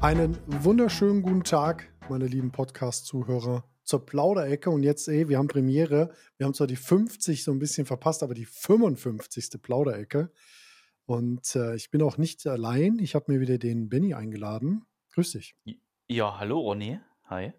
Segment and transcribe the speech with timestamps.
[0.00, 4.70] Einen wunderschönen guten Tag, meine lieben Podcast-Zuhörer, zur Plauderecke.
[4.70, 6.14] Und jetzt, ey, wir haben Premiere.
[6.38, 9.60] Wir haben zwar die 50 so ein bisschen verpasst, aber die 55.
[9.60, 10.32] Plauderecke.
[11.04, 12.98] Und äh, ich bin auch nicht allein.
[12.98, 14.86] Ich habe mir wieder den Benny eingeladen.
[15.12, 15.54] Grüß dich.
[16.08, 16.98] Ja, hallo Ronny.
[17.24, 17.52] Hi.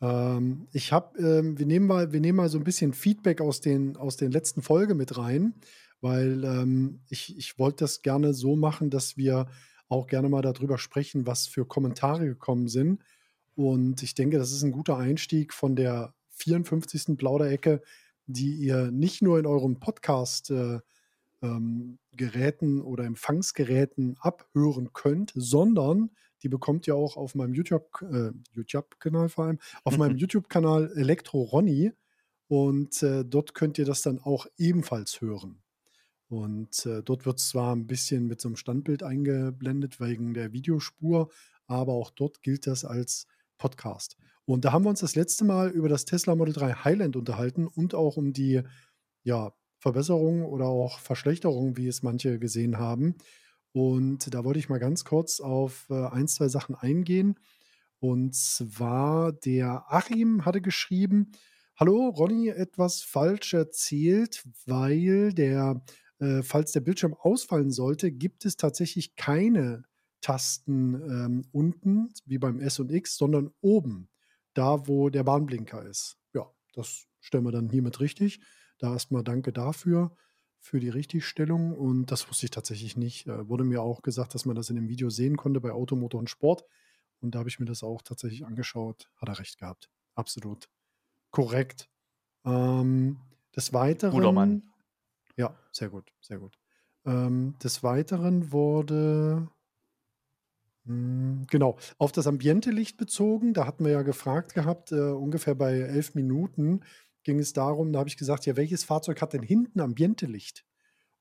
[0.00, 3.60] Ähm, ich habe, ähm, wir nehmen mal, wir nehmen mal so ein bisschen Feedback aus
[3.60, 5.54] den, aus den letzten Folgen mit rein,
[6.00, 9.48] weil ähm, ich, ich wollte das gerne so machen, dass wir
[9.88, 13.02] auch gerne mal darüber sprechen, was für Kommentare gekommen sind.
[13.54, 17.16] Und ich denke, das ist ein guter Einstieg von der 54.
[17.16, 17.82] Plauderecke,
[18.26, 20.80] die ihr nicht nur in eurem Podcast äh,
[21.42, 26.10] ähm, Geräten oder Empfangsgeräten abhören könnt, sondern
[26.42, 31.42] die bekommt ihr auch auf meinem YouTube, äh, YouTube-Kanal vor allem, auf meinem YouTube-Kanal Elektro
[31.42, 31.92] Ronny.
[32.48, 35.62] Und äh, dort könnt ihr das dann auch ebenfalls hören.
[36.28, 40.52] Und äh, dort wird es zwar ein bisschen mit so einem Standbild eingeblendet wegen der
[40.52, 41.30] Videospur,
[41.66, 43.26] aber auch dort gilt das als
[43.58, 44.16] Podcast.
[44.44, 47.66] Und da haben wir uns das letzte Mal über das Tesla Model 3 Highland unterhalten
[47.66, 48.62] und auch um die
[49.22, 53.16] ja, Verbesserungen oder auch Verschlechterungen, wie es manche gesehen haben.
[53.72, 57.38] Und da wollte ich mal ganz kurz auf äh, ein, zwei Sachen eingehen.
[57.98, 61.32] Und zwar der Achim hatte geschrieben,
[61.78, 65.82] Hallo, Ronny, etwas falsch erzählt, weil der
[66.18, 69.84] äh, falls der Bildschirm ausfallen sollte, gibt es tatsächlich keine
[70.20, 74.08] Tasten ähm, unten, wie beim S und X, sondern oben,
[74.54, 76.18] da wo der Warnblinker ist.
[76.32, 78.40] Ja, das stellen wir dann hiermit richtig.
[78.78, 80.16] Da erstmal danke dafür,
[80.58, 81.72] für die Richtigstellung.
[81.72, 83.26] Und das wusste ich tatsächlich nicht.
[83.26, 86.18] Äh, wurde mir auch gesagt, dass man das in dem Video sehen konnte bei Automotor
[86.18, 86.64] und Sport.
[87.20, 89.10] Und da habe ich mir das auch tatsächlich angeschaut.
[89.16, 89.90] Hat er recht gehabt.
[90.14, 90.68] Absolut
[91.30, 91.88] korrekt.
[92.44, 93.18] Ähm,
[93.54, 94.12] des Weiteren.
[94.12, 94.62] Guter Mann.
[95.36, 96.58] Ja, sehr gut, sehr gut.
[97.04, 99.48] Ähm, des Weiteren wurde,
[100.86, 103.54] hm, genau, auf das Ambiente-Licht bezogen.
[103.54, 106.80] Da hatten wir ja gefragt gehabt, äh, ungefähr bei elf Minuten
[107.24, 110.64] ging es darum, da habe ich gesagt, ja, welches Fahrzeug hat denn hinten Ambiente-Licht?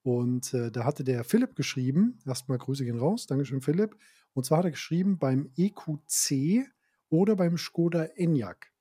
[0.04, 3.98] Und äh, da hatte der Philipp geschrieben, erstmal Grüße gehen raus, Dankeschön Philipp.
[4.34, 6.68] Und zwar hat er geschrieben beim EQC
[7.10, 8.72] oder beim Skoda Enyaq.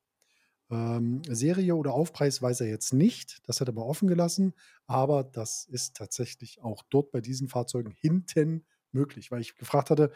[0.71, 3.41] Ähm, Serie oder Aufpreis weiß er jetzt nicht.
[3.47, 4.55] Das hat er aber offen gelassen.
[4.87, 10.11] Aber das ist tatsächlich auch dort bei diesen Fahrzeugen hinten möglich, weil ich gefragt hatte,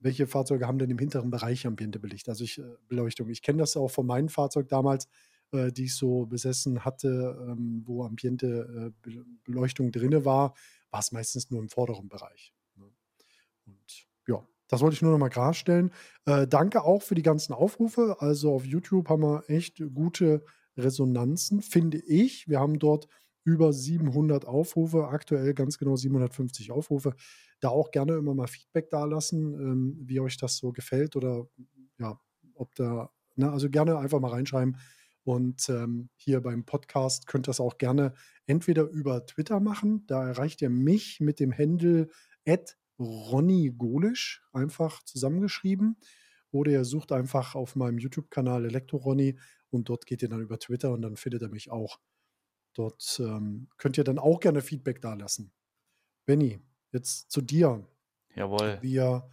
[0.00, 3.28] welche Fahrzeuge haben denn im hinteren Bereich Ambientebelicht, also ich, äh, Beleuchtung.
[3.28, 5.08] Ich kenne das auch von meinem Fahrzeug damals,
[5.52, 9.10] äh, die ich so besessen hatte, ähm, wo Ambiente äh,
[9.44, 10.54] Beleuchtung drinne war,
[10.90, 12.52] war es meistens nur im vorderen Bereich.
[12.74, 12.90] Ne?
[13.66, 15.90] Und ja, das wollte ich nur noch mal klarstellen.
[16.24, 18.16] Äh, danke auch für die ganzen Aufrufe.
[18.20, 20.42] Also auf YouTube haben wir echt gute
[20.78, 22.48] Resonanzen, finde ich.
[22.48, 23.06] Wir haben dort
[23.44, 27.14] über 700 Aufrufe, aktuell ganz genau 750 Aufrufe.
[27.60, 31.46] Da auch gerne immer mal Feedback da lassen, ähm, wie euch das so gefällt oder
[31.98, 32.18] ja,
[32.54, 34.78] ob da, ne, also gerne einfach mal reinschreiben.
[35.22, 38.14] Und ähm, hier beim Podcast könnt ihr das auch gerne
[38.46, 40.06] entweder über Twitter machen.
[40.06, 42.08] Da erreicht ihr mich mit dem Handle
[43.02, 45.96] Ronny Golisch einfach zusammengeschrieben.
[46.50, 49.38] Oder ihr sucht einfach auf meinem YouTube-Kanal Elektro Ronny
[49.70, 51.98] und dort geht ihr dann über Twitter und dann findet ihr mich auch.
[52.74, 55.52] Dort ähm, könnt ihr dann auch gerne Feedback da lassen.
[56.26, 56.60] Benny,
[56.92, 57.86] jetzt zu dir.
[58.34, 58.78] Jawohl.
[58.82, 59.30] Wir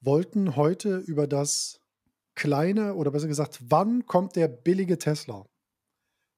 [0.00, 1.80] wollten heute über das
[2.34, 5.46] kleine oder besser gesagt, wann kommt der billige Tesla?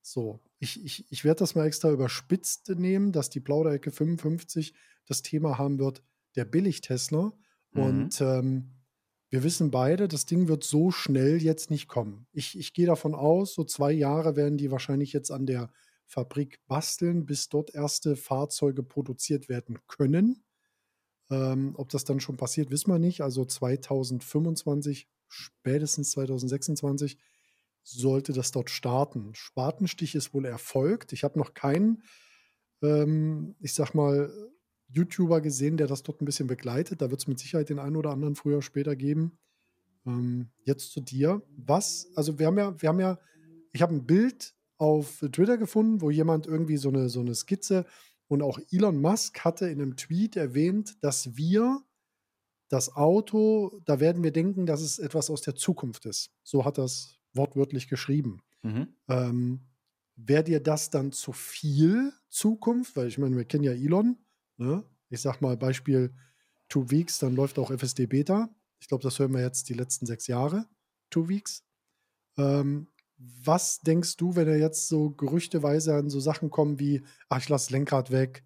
[0.01, 4.75] So, ich, ich, ich werde das mal extra überspitzt nehmen, dass die Plauderecke 55
[5.07, 6.03] das Thema haben wird,
[6.37, 7.33] der Billig-Tesla.
[7.73, 7.83] Mhm.
[7.83, 8.71] Und ähm,
[9.31, 12.27] wir wissen beide, das Ding wird so schnell jetzt nicht kommen.
[12.33, 15.71] Ich, ich gehe davon aus, so zwei Jahre werden die wahrscheinlich jetzt an der
[16.07, 20.45] Fabrik basteln, bis dort erste Fahrzeuge produziert werden können.
[21.31, 23.23] Ähm, ob das dann schon passiert, wissen wir nicht.
[23.23, 27.17] Also 2025, spätestens 2026
[27.83, 29.35] sollte das dort starten.
[29.35, 31.15] Spatenstich ist wohl erfolgt.
[31.15, 32.03] Ich habe noch keinen,
[32.83, 34.31] ähm, ich sag mal,
[34.93, 37.03] YouTuber gesehen, der das dort ein bisschen begleitet.
[37.03, 39.39] Da wird es mit Sicherheit den einen oder anderen früher oder später geben.
[40.07, 41.43] Ähm, jetzt zu dir.
[41.57, 43.19] Was, also wir haben ja, wir haben ja,
[43.73, 47.87] ich habe ein Bild auf Twitter gefunden, wo jemand irgendwie so eine, so eine Skizze
[48.29, 51.83] und auch Elon Musk hatte in einem Tweet erwähnt, dass wir
[52.69, 56.31] das Auto, da werden wir denken, dass es etwas aus der Zukunft ist.
[56.43, 58.41] So hat er es wortwörtlich geschrieben.
[58.63, 58.89] Mhm.
[59.09, 59.61] Ähm,
[60.17, 62.97] Wäre dir das dann zu viel Zukunft?
[62.97, 64.17] Weil ich meine, wir kennen ja Elon.
[64.57, 64.85] Ne?
[65.09, 66.15] Ich sag mal Beispiel
[66.69, 68.49] Two Weeks, dann läuft auch FSD Beta.
[68.81, 70.67] Ich glaube, das hören wir jetzt die letzten sechs Jahre.
[71.11, 71.65] Two Weeks.
[72.39, 72.89] Ähm,
[73.19, 77.49] was denkst du, wenn er jetzt so gerüchteweise an so Sachen kommen wie, ach, ich
[77.49, 78.45] lasse das Lenkrad weg,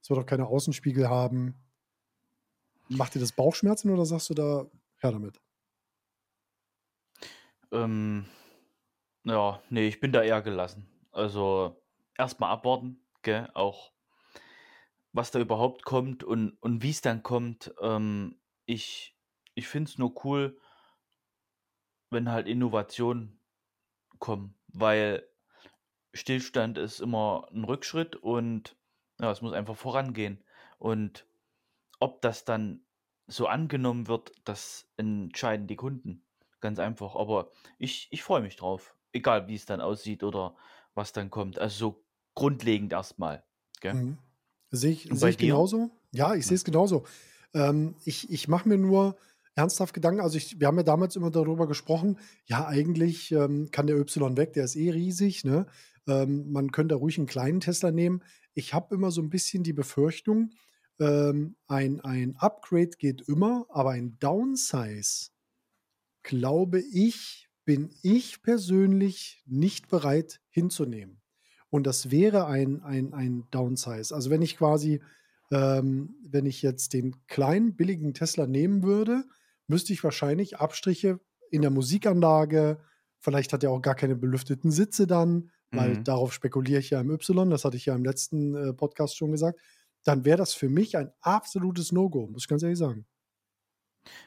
[0.00, 1.54] es wird auch keine Außenspiegel haben?
[2.88, 4.66] Macht dir das Bauchschmerzen oder sagst du da,
[4.98, 5.40] her damit?
[7.72, 8.26] Ähm,
[9.24, 10.86] ja, ne, ich bin da eher gelassen.
[11.10, 11.82] Also,
[12.16, 13.48] erstmal abwarten, gell?
[13.54, 13.91] Auch
[15.12, 17.74] was da überhaupt kommt und und es dann kommt.
[17.80, 19.16] Ähm, ich
[19.54, 20.58] ich finde es nur cool
[22.10, 23.40] wenn halt Innovationen
[24.18, 25.28] kommen, weil
[26.14, 28.76] Stillstand ist immer ein Rückschritt und,
[29.20, 30.44] ja, es muss einfach vorangehen.
[30.78, 31.26] Und
[32.00, 32.86] ob das dann
[33.26, 36.26] so angenommen wird, das entscheiden die Kunden.
[36.60, 37.16] Ganz einfach.
[37.16, 40.56] Aber ich ich freue mich drauf, egal wie es dann aussieht oder
[40.94, 41.58] was dann kommt.
[41.58, 43.44] Also, so grundlegend erstmal,
[43.80, 44.02] gell?
[44.02, 44.18] Mhm.
[44.72, 45.90] Sehe ich bei ich genauso.
[46.12, 47.04] Ja, ich sehe es genauso.
[47.54, 49.16] Ähm, ich ich mache mir nur
[49.54, 53.86] ernsthaft Gedanken also, ich wir haben ja damals immer darüber gesprochen, ja, eigentlich, ähm, kann
[53.86, 55.66] der Y weg, der ist eh riesig, ne?
[56.08, 58.22] Ähm, man könnte ruhig einen kleinen Tesla nehmen.
[58.54, 60.50] Ich habe immer so ein bisschen die Befürchtung,
[60.98, 65.30] ähm, ein ein Upgrade geht immer, aber ein Downsize
[66.22, 71.21] glaube ich bin ich persönlich nicht bereit hinzunehmen.
[71.72, 74.14] Und das wäre ein ein ein Downsize.
[74.14, 75.02] Also, wenn ich quasi
[75.50, 79.24] ähm, wenn ich jetzt den kleinen billigen Tesla nehmen würde,
[79.66, 81.20] müsste ich wahrscheinlich Abstriche
[81.50, 82.80] in der Musikanlage
[83.20, 86.04] vielleicht hat er auch gar keine belüfteten Sitze dann, weil Mhm.
[86.04, 89.30] darauf spekuliere ich ja im Y, das hatte ich ja im letzten, äh, Podcast schon
[89.30, 89.60] gesagt.
[90.04, 93.06] Dann wäre das für mich ein absolutes No-Go, muss ich ganz ehrlich sagen.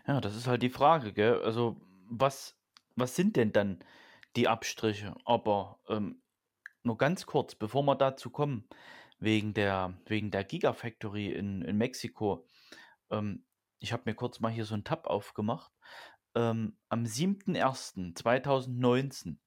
[0.07, 1.41] Ja, das ist halt die Frage, gell?
[1.41, 1.77] Also,
[2.07, 2.55] was
[2.97, 3.79] was sind denn dann
[4.37, 5.15] die Abstriche?
[5.25, 6.21] Aber, ähm,
[6.85, 8.67] nur ganz kurz, bevor wir dazu kommen,
[9.19, 12.47] wegen der wegen der Gigafactory in in Mexiko.
[13.11, 13.45] Ähm,
[13.79, 15.73] ich habe mir kurz mal hier so 'n Tab aufgemacht.
[16.35, 19.39] Ähm, am 7.1.2019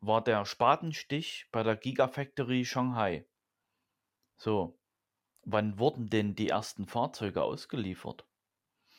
[0.00, 3.26] war der Spatenstich bei der Gigafactory Shanghai.
[4.38, 4.80] So,
[5.44, 8.26] wann wurden denn die ersten Fahrzeuge ausgeliefert?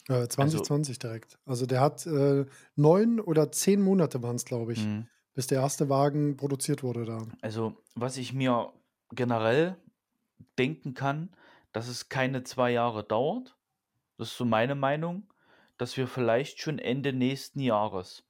[0.10, 1.40] Äh, Also 2020 direkt.
[1.46, 2.46] Also, der hat, äh,
[2.76, 5.10] 9 oder 10 Monate waren's, glaube ich, mhm.
[5.38, 7.20] Bis der erste Wagen produziert wurde da.
[7.42, 8.74] Also, was ich mir
[9.12, 9.78] generell
[10.58, 11.30] denken kann,
[11.74, 13.56] dass es keine 2 Jahre dauert.
[14.18, 15.32] Das ist so meine Meinung,
[15.78, 18.28] dass wir vielleicht schon Ende nächsten Jahres,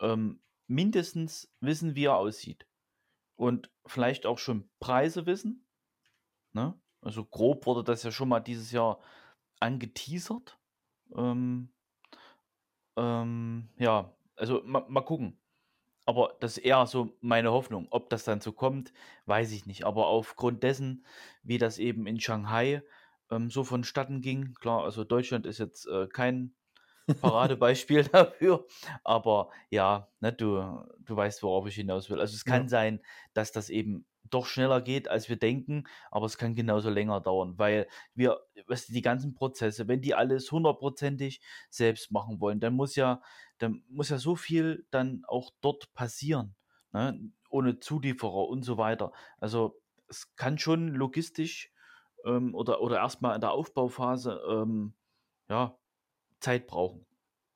[0.00, 2.66] ähm, mindestens wissen, wie er aussieht
[3.36, 5.64] und vielleicht auch schon Preise wissen,
[6.52, 6.80] ne?
[7.00, 9.00] Also, grob wurde das ja schon mal dieses Jahr
[9.60, 10.58] angeteasert.
[11.16, 11.72] Ähm,
[12.96, 15.38] ähm, ja, also ma mal gucken.
[16.10, 17.86] Aber das ist eher so meine Hoffnung.
[17.90, 18.92] Ob das dann so kommt,
[19.26, 19.84] weiß ich nicht.
[19.84, 21.04] Aber aufgrund dessen,
[21.42, 22.82] wie das eben in Shanghai,
[23.30, 26.54] ähm, so vonstatten ging klar, also Deutschland ist jetzt, äh, kein
[27.20, 28.66] Paradebeispiel dafür,
[29.04, 32.20] aber ja, ne, du du weißt, worauf ich hinaus will.
[32.20, 33.00] Also, es Ja, kann sein,
[33.34, 37.58] dass das eben doch schneller geht, als wir denken, aber es kann genauso länger dauern,
[37.58, 41.40] weil wir du, die ganzen Prozesse, wenn die alles hundertprozentig
[41.70, 43.22] selbst machen wollen, dann muss ja
[43.60, 46.56] dann muss ja so viel dann auch dort passieren,
[46.92, 49.12] ne, ohne Zulieferer und so weiter.
[49.38, 51.72] Also, es kann schon logistisch,
[52.24, 54.94] ähm, oder oder erst mal in der Aufbauphase, ähm,
[55.48, 55.78] ja,
[56.40, 57.06] Zeit brauchen,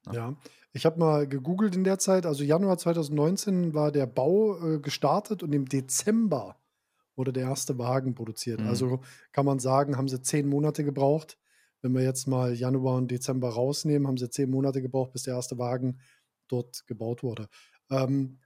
[0.06, 0.14] ne?
[0.14, 0.36] ja.
[0.72, 5.42] Ich habe mal gegoogelt in der Zeit, also Januar 2019 war der Bau, äh, gestartet
[5.44, 6.56] und im Dezember
[7.16, 8.60] wurde der erste Wagen produziert.
[8.60, 8.66] Mhm.
[8.68, 9.00] Also,
[9.32, 11.38] kann man sagen, haben sie 10 Monate gebraucht.
[11.84, 15.34] Wenn wir jetzt mal Januar und Dezember rausnehmen, haben sie 10 Monate gebraucht, bis der
[15.34, 16.00] erste Wagen
[16.48, 17.46] dort gebaut wurde.
[17.90, 18.38] Ähm,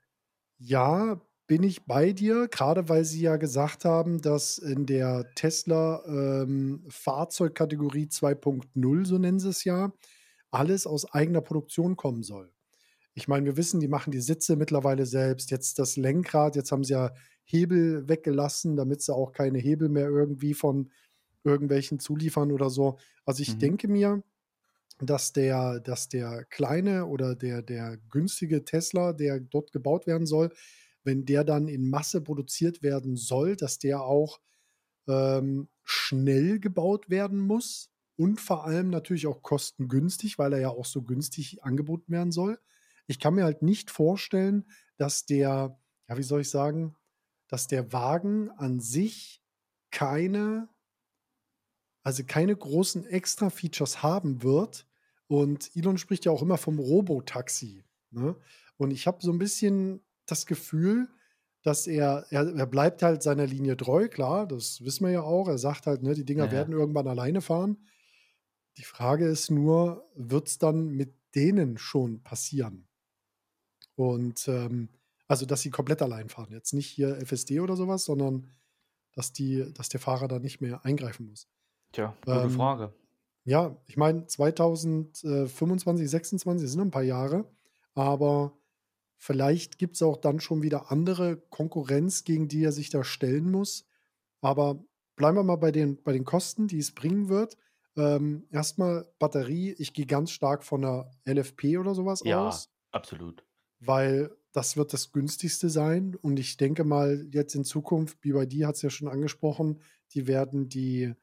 [0.57, 6.03] ja, bin ich bei dir, Gerade weil sie ja gesagt haben, dass in der Tesla,
[6.05, 9.93] ähm, Fahrzeugkategorie 2.0, so nennen sie es ja,
[10.51, 12.51] alles aus eigener Produktion kommen soll.
[13.13, 15.49] Ich meine, wir wissen, die machen die Sitze mittlerweile selbst.
[15.49, 17.13] Jetzt das Lenkrad, jetzt haben sie ja
[17.45, 20.91] Hebel weggelassen, damit sie auch keine Hebel mehr irgendwie von
[21.43, 22.97] irgendwelchen Zuliefern oder so.
[23.25, 23.59] Also, ich Mhm.
[23.59, 24.23] denke mir,
[24.99, 30.51] dass der dass der kleine oder der der günstige Tesla, der dort gebaut werden soll,
[31.03, 34.39] wenn der dann in Masse produziert werden soll, dass der auch,
[35.07, 40.85] ähm, schnell gebaut werden muss und vor allem natürlich auch kostengünstig, weil er ja auch
[40.85, 42.59] so günstig angeboten werden soll.
[43.07, 45.79] Ich kann mir halt nicht vorstellen, dass der
[46.09, 46.95] ja, wie soll ich sagen,
[47.47, 49.43] dass der Wagen an sich
[49.91, 50.69] keine
[52.03, 54.85] also keine großen Extra-Features haben wird.
[55.27, 58.35] Und Elon spricht ja auch immer vom Robotaxi, ne?
[58.77, 61.09] Und ich habe so ein bisschen das Gefühl,
[61.63, 65.47] dass er er er bleibt halt seiner Linie treu, klar, das wissen wir ja auch.
[65.47, 66.79] Er sagt halt, ne, die Ja, Dinger werden ja.
[66.79, 67.77] irgendwann alleine fahren.
[68.77, 72.87] Die Frage ist nur, wird's dann mit denen schon passieren?
[73.95, 74.89] Und, ähm
[75.27, 78.49] also, dass sie komplett allein fahren, jetzt nicht hier FSD oder sowas, sondern
[79.13, 81.47] dass die dass der Fahrer da nicht mehr eingreifen muss.
[81.91, 82.93] Tja, gute Ähm, Frage.
[83.45, 87.51] ja, ich meine, 2025, 26 sind noch 'n paar Jahre,
[87.95, 88.55] aber
[89.21, 93.87] Vielleicht gibt's auch dann schon wieder andere Konkurrenz, gegen die er sich da stellen muss.
[94.41, 94.85] Aber
[95.17, 97.57] bleiben wir mal bei den bei den Kosten, die es bringen wird.
[97.97, 98.77] Ähm, erst
[99.19, 103.45] Batterie, ich gehe ganz stark von 'ner LFP oder sowas Ja, aus absolut.
[103.79, 108.81] weil das wird das günstigste sein und ich denke mal jetzt in Zukunft, BYD hat's
[108.81, 109.81] ja schon angesprochen,
[110.13, 111.13] die werden die,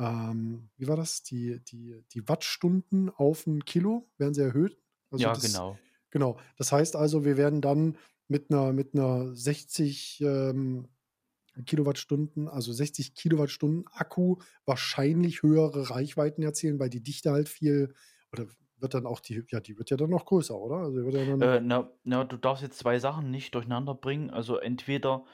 [0.00, 1.22] ähm wie war das?
[1.22, 4.78] Die die die Wattstunden auf 'n Kilo werden sie erhöht.
[5.10, 5.80] Also, Ja, das genau.
[6.10, 6.38] genau.
[6.58, 7.98] Das heißt also, wir werden dann
[8.28, 10.88] mit 'ner mit 'ner 60, ähm,
[11.66, 17.94] Kilowattstunden also 60 Kilowattstunden Akku wahrscheinlich höhere Reichweiten erzielen, weil die Dichte halt viel
[18.32, 18.46] oder
[18.78, 20.76] wird dann auch die ja, die wird ja dann noch größer, oder?
[20.78, 24.30] Also, wird ja dann Äh, na na, du darfst jetzt 2 Sachen nicht durcheinander bringen.
[24.30, 25.24] Also, entweder,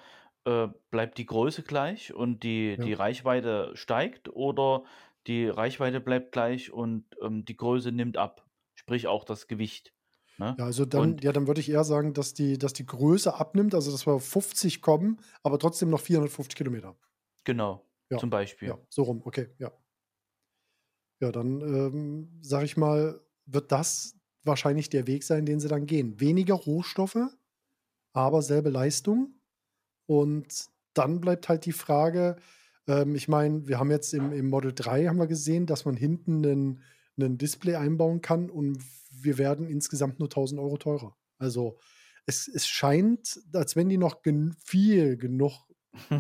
[0.45, 2.85] äh, bleibt die Größe gleich und die Ja.
[2.85, 4.85] die Reichweite steigt oder
[5.27, 9.95] die Reichweite bleibt gleich und, ähm, die Größe nimmt ab, sprich auch das Gewicht,
[10.39, 10.59] ne?
[10.59, 13.35] Ja, also dann Und ja, dann würde ich eher sagen, dass die dass die Größe
[13.35, 16.97] abnimmt, also dass wir auf 50 kommen, aber trotzdem noch 450 Kilometer.
[17.45, 18.75] Genau, Ja, zum Beispiel.
[18.75, 19.73] ja, so rum, okay, ja.
[21.21, 25.87] Ja, dann, ähm, sage ich mal, wird das wahrscheinlich der Weg sein, den sie dann
[25.87, 26.19] gehen.
[26.21, 27.19] Weniger Rohstoffe,
[28.13, 29.35] aber selbe Leistung.
[30.07, 32.37] Und dann bleibt halt die Frage,
[32.87, 35.97] ähm, ich meine, wir haben jetzt im im Model 3 haben wir gesehen, dass man
[35.97, 36.83] hinten 'nen
[37.17, 38.83] 'nen Display einbauen kann und
[39.13, 41.17] wir werden insgesamt nur 1.000 € teurer.
[41.39, 41.79] Also,
[42.27, 45.67] es es scheint, als wenn die noch gen viel genug,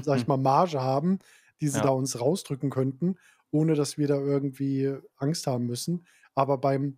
[0.01, 1.19] sage ich mal, Marge haben,
[1.61, 1.91] die sie da Ja.
[1.91, 3.17] uns rausdrücken könnten,
[3.51, 6.07] ohne dass wir da irgendwie Angst haben müssen.
[6.35, 6.97] Aber beim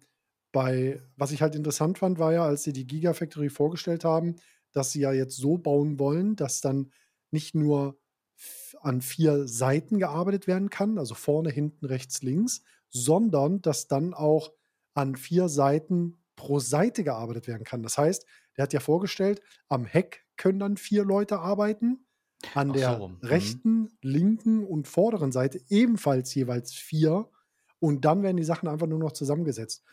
[0.53, 4.37] bei was ich halt interessant fand, war ja, als sie die Gigafactory vorgestellt haben,
[4.75, 6.93] dass sie ja jetzt so bauen wollen, dass dann
[7.33, 7.99] nicht nur
[8.83, 14.53] an 4 Seiten gearbeitet werden kann, also vorne, hinten, rechts, links, sondern dass dann auch
[14.95, 17.83] an 4 Seiten pro Seite gearbeitet werden kann.
[17.83, 18.27] Das heißt,
[18.57, 22.07] der hat ja vorgestellt, am Heck können dann 4 Leute arbeiten,
[22.55, 23.21] an Ach so der mhm.
[23.23, 27.29] rechten, linken und vorderen Seite ebenfalls jeweils 4
[27.81, 29.85] und dann werden die Sachen einfach nur noch zusammengesetzt,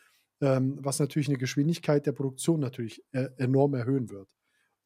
[0.42, 4.28] ähm, was natürlich 'ne Geschwindigkeit der Produktion natürlich e enorm erhöhen wird.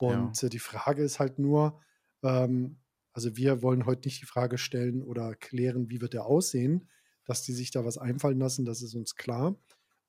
[0.08, 0.36] Ja.
[0.36, 1.82] Und, äh, die Frage ist halt nur,
[2.24, 2.80] ähm
[3.14, 6.90] also, wir wollen heute nicht die Frage stellen oder klären, wie wird der aussehen.
[7.26, 9.56] Dass die sich da was einfallen lassen, das ist uns klar.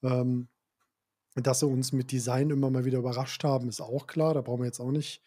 [0.02, 0.48] Ähm,
[1.36, 4.34] dass sie uns mit Design immer mal wieder überrascht haben, ist auch klar.
[4.34, 5.22] Da brauchen wir jetzt auch nicht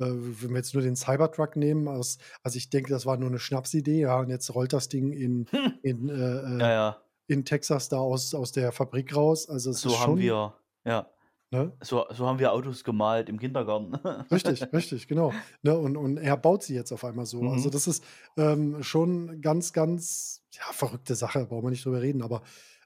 [0.00, 3.30] äh, wenn wir jetzt nur den Cybertruck nehmen aus also, ich denke, das war nur
[3.30, 5.46] 'ne Schnapsidee, ja, und jetzt rollt das Ding in
[5.82, 6.14] in, äh,
[6.58, 7.04] Ja, äh ja.
[7.28, 9.48] in Texas da aus aus der Fabrik raus.
[9.50, 10.54] Also, So haben schon wir
[10.86, 11.13] ja,
[11.54, 11.72] ne?
[11.82, 13.94] so so haben wir Autos gemalt im Kindergarten.
[14.30, 15.32] Richtig, richtig, genau.
[15.62, 17.42] Ne, und und er baut sie jetzt auf einmal so.
[17.48, 17.72] Also, Mhm.
[17.72, 18.04] das ist,
[18.36, 22.22] ähm, schon ganz, ganz, ja, verrückte Sache, brauchen wir nicht drüber reden.
[22.22, 22.42] Aber,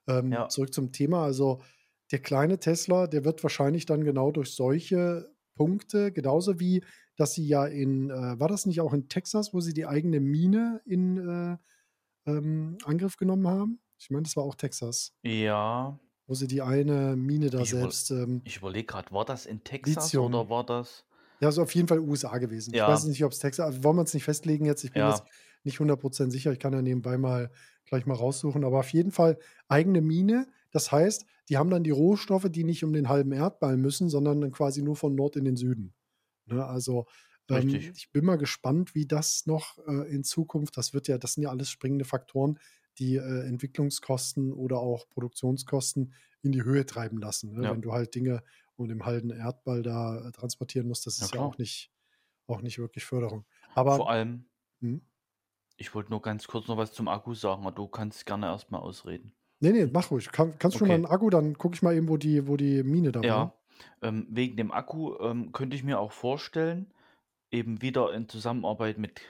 [0.08, 0.48] ähm, Ja.
[0.48, 1.22] zurück zum Thema.
[1.25, 1.60] Also,
[2.10, 6.82] der kleine Tesla, der wird wahrscheinlich dann genau durch solche Punkte genauso wie,
[7.16, 10.20] dass sie ja in äh, war das nicht auch in Texas, wo sie die eigene
[10.20, 11.56] Mine in, äh,
[12.30, 13.80] ähm, Angriff genommen haben?
[13.98, 15.12] Ich meine, das war auch Texas.
[15.25, 15.98] Ja.
[16.28, 19.64] Wo sie die eine Mine da Ich selbst, ähm ich überlege grad, war das in
[19.64, 20.18] Texas Lithium.
[20.18, 21.04] oder war das
[21.40, 22.75] Ja, ist auf jeden Fall USA gewesen.
[22.75, 23.06] Ich weiß Ja.
[23.06, 24.85] nicht, ob's Texa wollen wir uns nicht festlegen jetzt.
[24.85, 25.28] Ich bin jetzt Ja.
[25.64, 26.52] nicht 100 % sicher.
[26.52, 27.50] Ich kann ja nebenbei mal
[27.87, 30.49] gleich mal raussuchen, aber auf jeden Fall eigene Mine.
[30.73, 34.40] Das heißt, die haben dann die Rohstoffe, die nicht um den halben Erdball müssen, sondern
[34.40, 35.94] dann quasi nur von Nord in den Süden,
[36.47, 36.66] ne?
[36.66, 37.06] Also,
[37.50, 41.35] ähm, ich bin mal gespannt, wie das noch, äh, in Zukunft das wird ja das
[41.35, 42.58] sind ja alles springende Faktoren,
[42.99, 47.69] die, äh, Entwicklungskosten oder auch Produktionskosten in die Höhe treiben lassen, ne?
[47.69, 47.71] Ja.
[47.71, 48.43] Wenn du halt Dinge
[48.76, 51.49] um den halben Erdball da, äh, transportieren musst, das Ja ist ja klar.
[51.49, 51.93] auch nicht
[52.49, 53.47] auch nicht wirklich Förderung.
[53.88, 54.49] Vor Aber allem
[54.81, 55.02] mhm.
[55.78, 58.71] ich wollte nur ganz kurz noch was zum Akku sagen, aber du kannst gerne erst
[58.71, 59.35] mal ausreden.
[59.61, 60.31] Ne, ne, mach ruhig.
[60.33, 60.99] Kann kannst schon mal Okay.
[60.99, 63.45] 'n Akku dann gucke ich mal eben, wo die wo die Mine da war.
[63.45, 63.59] Ja,
[64.02, 66.93] ähm, wegen dem Akku, ähm, könnte ich mir auch vorstellen,
[67.50, 69.21] eben wieder in Zusammenarbeit mit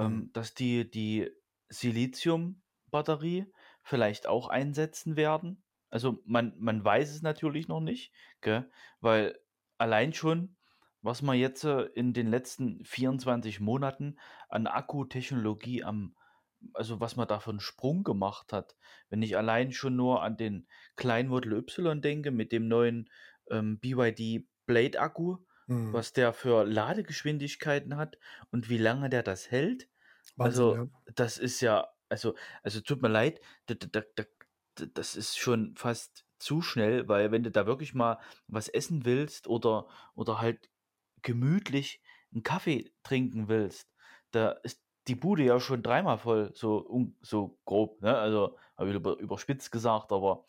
[0.00, 0.24] Mhm.
[0.24, 1.30] ähm, dass die die
[1.74, 3.52] Siliziumbatterie
[3.82, 5.64] vielleicht auch einsetzen werden.
[5.90, 8.70] Also, man man weiß es natürlich noch nicht, gell?
[9.00, 9.38] Weil
[9.78, 10.56] allein schon,
[11.02, 16.16] was man jetzt, äh, in den letzten 24 Monaten an Akkutechnologie am
[16.72, 18.76] also, was man da für 'n Sprung gemacht hat.
[19.10, 20.66] Wenn ich allein schon nur an den
[20.96, 23.10] kleinen Model Y denke mit dem neuen,
[23.50, 25.38] ähm, BYD Blade Akku,
[25.68, 25.94] Mhm.
[25.94, 28.18] was der für Ladegeschwindigkeiten hat
[28.50, 29.88] und wie lange der das hält.
[30.36, 30.86] Wahnsinn, Also, ja.
[31.14, 34.02] das ist ja also also, tut mir leid, da da
[34.78, 39.04] d das ist schon fast zu schnell, weil wenn du da wirklich mal was essen
[39.04, 40.70] willst oder oder halt
[41.22, 42.02] gemütlich
[42.34, 43.94] 'n Kaffee trinken willst,
[44.32, 48.16] da ist die Bude ja schon dreimal voll, so so grob, ne?
[48.18, 50.46] Also, habe ich über überspitzt gesagt, aber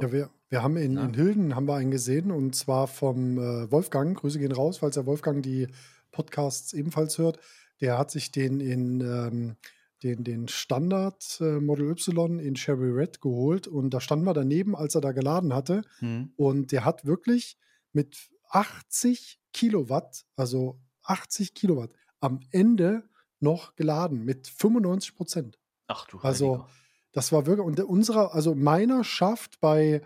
[0.00, 1.04] Ja, also wir Wir haben in, Ne?
[1.04, 4.16] in Hilden haben wir einen gesehen und zwar vom äh, Wolfgang.
[4.18, 5.68] Grüße gehen raus, falls der Wolfgang die
[6.10, 7.38] Podcasts ebenfalls hört.
[7.80, 9.56] Der hat sich den in ähm,
[10.02, 14.74] den, den Standard äh, Model Y in Cherry Red geholt und da standen wir daneben,
[14.74, 15.82] als er da geladen hatte.
[15.98, 16.32] Hm.
[16.36, 17.58] Und der hat wirklich
[17.92, 23.08] mit 80 Kilowatt, also 80 Kilowatt, am Ende
[23.40, 25.58] noch geladen mit 95 Prozent.
[25.86, 26.68] Ach du Also, Heiliger.
[27.12, 30.02] das war wirklich, und unserer, also meiner schafft bei,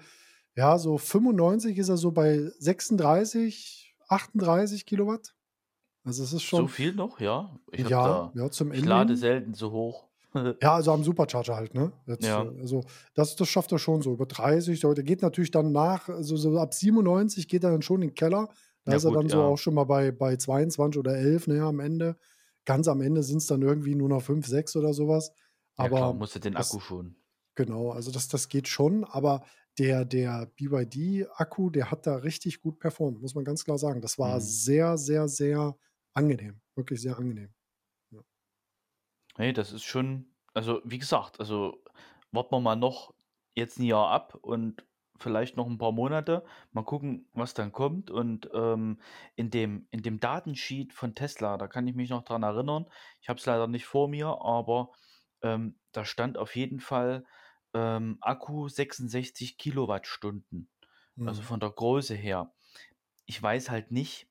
[0.57, 5.34] ja, so 95 ist er so bei 36, 38 Kilowatt.
[6.05, 7.21] Also, es ist So schon, viel noch?
[7.21, 7.59] Ja.
[7.73, 10.09] Ich ja, da, ja, zum ich Ende lade selten so hoch.
[10.63, 11.93] Ja, also am Supercharger halt, ne?
[12.07, 12.39] Jetzt, Ja.
[12.39, 12.85] äh, also
[13.15, 14.81] das, das schafft er schon so über 30.
[14.81, 18.09] So, Der geht natürlich dann nach, also so ab 97 geht er dann schon in
[18.11, 18.49] den Keller.
[18.85, 19.45] Da Ja ist er gut, dann so ja.
[19.45, 22.17] auch schon mal bei, bei 22 oder 11, ne, am Ende.
[22.65, 25.33] Ganz am Ende sind es dann irgendwie nur noch 5, 6 oder sowas.
[25.79, 27.23] Ja Aber musst du den das, Akku schonen.
[27.55, 29.05] genau, also das, das geht schon.
[29.05, 29.45] Aber
[29.79, 34.01] der, der BYD-Akku, der hat da richtig gut performt, muss man ganz klar sagen.
[34.03, 34.41] Das war Hm.
[34.41, 35.77] sehr, sehr, sehr
[36.15, 36.61] angenehm.
[36.77, 37.55] Wirklich sehr angenehm.
[38.13, 38.23] Ja.
[39.39, 41.83] Nee, das ist schon, also wie gesagt, also
[42.31, 43.15] warten wir mal noch
[43.55, 44.87] jetzt ein Jahr ab und
[45.19, 46.45] vielleicht noch ein paar Monate.
[46.73, 48.11] Mal gucken, was dann kommt.
[48.11, 49.01] Und ähm,
[49.37, 52.87] in dem, in dem Datensheet von Tesla, da kann ich mich noch dran erinnern.
[53.21, 54.93] Ich habe es leider nicht vor mir, aber
[55.43, 57.25] ähm, da stand auf jeden Fall
[57.75, 60.69] ähm, Akku 66 Kilowattstunden.
[61.25, 61.43] Also Mhm.
[61.43, 62.55] von der Größe her.
[63.27, 64.29] Ich weiß halt nicht,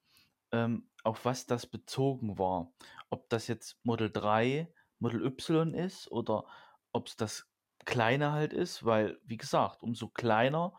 [0.53, 2.71] ähm, auf was das bezogen war.
[3.09, 6.45] Ob das jetzt Model 3, Model Y ist oder
[6.93, 7.49] ob es das
[7.85, 10.73] kleine halt ist, weil, wie gesagt, umso kleiner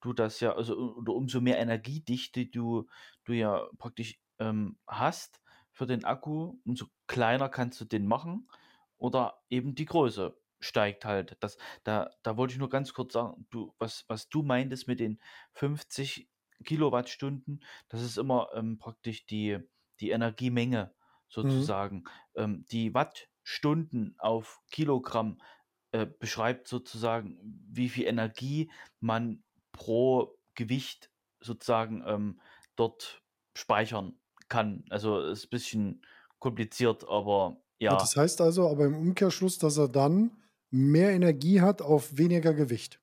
[0.00, 2.88] du das ja, also oder umso mehr Energiedichte du,
[3.24, 8.48] du ja praktisch ähm, hast für den Akku, umso kleiner kannst du den machen
[8.96, 11.36] oder eben die Größe steigt halt.
[11.40, 15.00] Das, da, da wollte ich nur ganz kurz sagen, du, was, was du meintest mit
[15.00, 15.20] den
[15.52, 16.28] 50
[16.64, 19.58] Kilowattstunden, das ist immer ähm, praktisch die,
[20.00, 20.94] die Energiemenge
[21.42, 21.68] Mhm.
[21.68, 22.04] sozusagen.
[22.34, 25.40] Ähm, die Wattstunden auf Kilogramm
[25.92, 27.38] äh, beschreibt sozusagen,
[27.70, 32.40] wie viel Energie man pro Gewicht sozusagen ähm,
[32.76, 33.22] dort
[33.56, 34.18] speichern
[34.48, 34.84] kann.
[34.90, 36.06] Also ist ein bisschen
[36.38, 41.60] kompliziert, aber Ja, ja, das heißt also aber im Umkehrschluss, dass er dann mehr Energie
[41.60, 43.00] hat auf weniger Gewicht.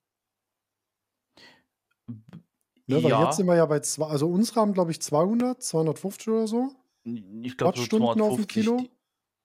[2.08, 2.40] b-
[2.88, 5.62] Ne, weil jetzt sind ja, wir ja bei zwei, also unsere haben, glaube ich, 200,
[5.62, 6.72] 250 oder so
[7.06, 8.82] ich glaube so Wattstunden auf dem 250, Kilo.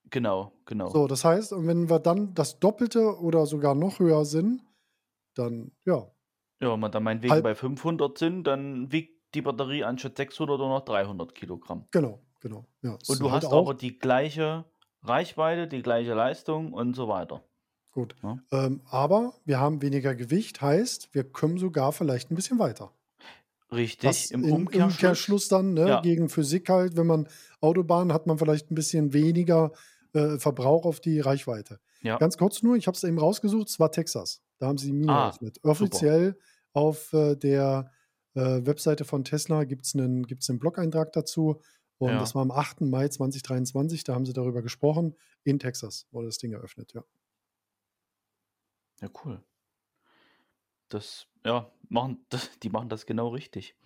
[0.09, 0.89] genau, genau.
[0.89, 4.63] So, das heißt, und wenn wir dann das Doppelte oder sogar noch höher sind,
[5.35, 6.11] dann, ja,
[6.61, 10.59] Ja, wenn wir dann meinetwegen halb, bei 500 sind, dann wiegt die Batterie anstatt 600
[10.59, 11.87] nur noch 300 Kilogramm.
[11.91, 12.67] genau, genau.
[12.83, 14.65] Ja, Und du halt hast auch aber die gleiche
[15.03, 17.45] Reichweite, die gleiche Leistung und so weiter.
[17.93, 18.17] gut.
[18.23, 18.43] Ne?
[18.53, 22.93] Ähm, aber wir haben weniger Gewicht, heißt, wir kommen sogar vielleicht ein bisschen weiter.
[23.73, 27.29] Richtig, Was im im Umkehrschluss, Umkehrschluss dann, ne, ja, gegen Physik halt, wenn man
[27.61, 29.73] Autobahn hat man vielleicht ein bisschen weniger
[30.13, 31.81] äh, Verbrauch auf die Reichweite.
[32.03, 32.19] ja.
[32.19, 34.43] Ganz kurz nur, ich habe es eben rausgesucht, es war Texas.
[34.59, 35.57] Da haben sie die Mine Ah, eröffnet.
[35.57, 35.71] super.
[35.71, 36.39] Offiziell
[36.73, 37.93] auf äh, der
[38.35, 41.61] äh, Webseite von Tesla gibt es einen, gibt's einen Blog-Eintrag dazu.
[41.99, 42.81] Und das Ja, war am 8.
[42.83, 45.15] Mai 2023, da haben sie darüber gesprochen.
[45.45, 47.05] In Texas wurde das Ding eröffnet, ja.
[49.01, 49.43] ja, cool.
[50.89, 52.27] Das, ja, machen,
[52.63, 53.77] die machen das genau richtig.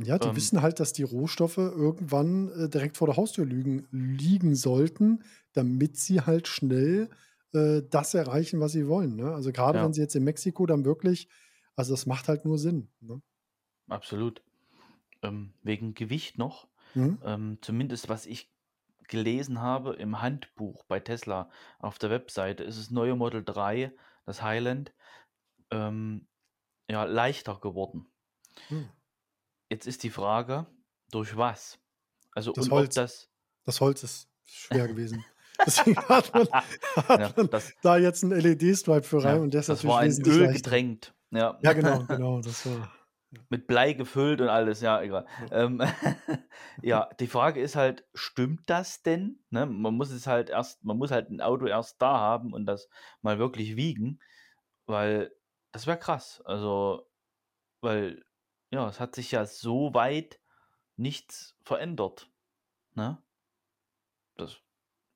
[0.00, 3.88] Ja, die Ähm, wissen halt, dass die Rohstoffe irgendwann äh, direkt vor der Haustür liegen,
[3.90, 5.24] liegen sollten,
[5.54, 7.08] damit sie halt schnell
[7.52, 9.16] äh, das erreichen, was sie wollen.
[9.16, 9.32] Ne?
[9.32, 11.28] Also gerade wenn ja, sie jetzt in Mexiko dann wirklich,
[11.74, 12.90] also das macht halt nur Sinn.
[13.00, 13.22] Ne?
[13.88, 14.42] absolut.
[15.22, 17.18] Ähm, wegen Gewicht noch, Mhm.
[17.22, 18.52] ähm, zumindest was ich
[19.08, 23.92] gelesen habe im Handbuch bei Tesla auf der Webseite, ist das neue Model 3,
[24.26, 24.94] das Highland,
[25.70, 26.28] ähm,
[26.88, 28.06] ja, leichter geworden.
[28.68, 28.88] Hm.
[29.70, 30.66] Jetzt ist die Frage,
[31.10, 31.78] durch was?
[32.32, 32.94] Also, Das Holz.
[32.94, 33.30] das,
[33.64, 35.24] Das Holz ist schwer gewesen.
[35.66, 39.54] Deswegen hat man, hat ja, man das, da jetzt einen LED-Stripe für rein ja, und
[39.54, 40.56] das natürlich war in wesentlich Öl leichter.
[40.56, 41.14] getränkt.
[41.30, 41.58] Ja.
[41.62, 42.40] Ja, genau, genau.
[42.40, 42.92] Das war.
[43.50, 45.26] Mit Blei gefüllt und alles, ja, egal.
[45.50, 45.64] Ja.
[45.64, 45.82] Ähm,
[46.82, 49.40] ja, die Frage ist halt, stimmt das denn?
[49.50, 49.66] Ne?
[49.66, 52.88] Man muss es halt erst, man muss halt ein Auto erst da haben und das
[53.20, 54.20] mal wirklich wiegen,
[54.86, 55.30] weil
[55.72, 56.42] das wäre krass.
[56.44, 57.08] Also,
[57.80, 58.24] weil,
[58.70, 60.40] ja, es hat sich ja so weit
[60.96, 62.30] nichts verändert.
[62.94, 63.22] Ne?
[64.36, 64.56] Das,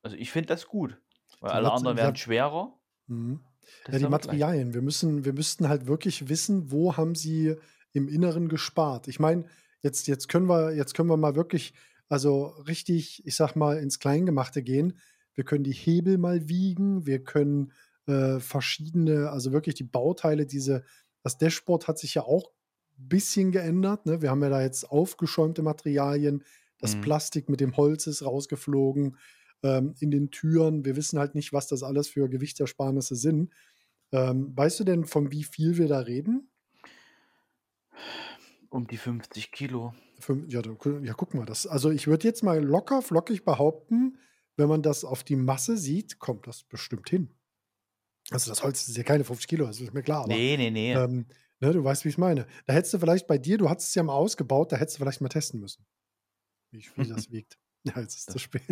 [0.02, 1.00] also ich finde das gut,
[1.40, 3.40] weil Die alle Mat anderen werden schwerer, mhm.
[3.88, 4.08] ja, die.
[4.08, 4.74] Materialien.
[4.74, 7.56] Wir müssen, wir müssten halt wirklich wissen, wo haben sie
[7.92, 9.08] im Inneren gespart.
[9.08, 9.44] Ich meine,
[9.80, 11.74] jetzt, jetzt können wir, jetzt können wir mal wirklich,
[12.08, 14.98] also richtig, ich sag mal, ins Kleingemachte gehen.
[15.34, 17.72] Wir können die Hebel mal wiegen, wir können
[18.06, 20.84] äh, verschiedene, also wirklich die Bauteile, diese,
[21.22, 22.52] das Dashboard hat sich ja auch
[22.96, 24.22] bisschen geändert, ne?
[24.22, 26.44] Wir haben ja da jetzt aufgeschäumte Materialien.
[26.78, 27.00] Das Mhm.
[27.00, 29.16] Plastik mit dem Holz ist rausgeflogen,
[29.62, 30.84] ähm, in den Türen.
[30.84, 33.52] Wir wissen halt nicht, was das alles für Gewichtsersparnisse sind.
[34.12, 36.50] Ähm, weißt du denn, von wie viel wir da reden?
[38.70, 39.94] Um die 50 Kilo.
[40.46, 40.62] Ja,
[41.02, 44.18] ja, guck mal, das also, ich würde jetzt mal locker flockig behaupten,
[44.56, 47.34] wenn man das auf die Masse sieht, kommt das bestimmt hin.
[48.30, 50.70] Also, das Holz ist ja keine 50 Kilo, das ist mir klar, aber, Ne, ne,
[50.70, 50.94] ne.
[50.94, 51.26] ähm,
[51.60, 52.46] ne, du weißt, wie ich's meine.
[52.66, 55.02] Da hättest du vielleicht bei dir du hattest es ja mal ausgebaut, da hättest du
[55.04, 55.86] vielleicht mal testen müssen,
[56.72, 57.58] wie viel das wiegt.
[57.84, 58.62] Ja, jetzt ist zu Das spät.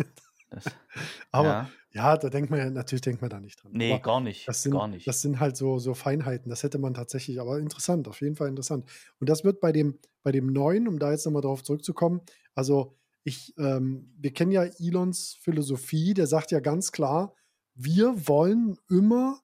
[0.49, 0.77] das
[1.31, 1.77] Aber ja.
[1.91, 3.73] ja, da denkt man ja natürlich denkt man da nicht dran.
[3.73, 5.07] Ne, Aber gar nicht, das sind gar nicht.
[5.07, 6.49] das sind halt so so Feinheiten.
[6.49, 8.89] Das hätte man tatsächlich aber interessant, auf jeden Fall interessant.
[9.19, 12.21] Und das wird bei dem bei dem Neuen, um da jetzt noch mal drauf zurückzukommen
[12.55, 17.35] also, ich ähm, wir kennen ja Elons Philosophie, der sagt ja ganz klar:
[17.75, 19.39] „Wir wollen immer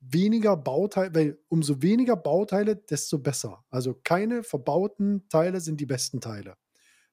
[0.00, 3.64] weniger Bautei weil umso weniger Bauteile, desto besser.
[3.70, 6.56] Also, keine verbauten Teile sind die besten Teile.“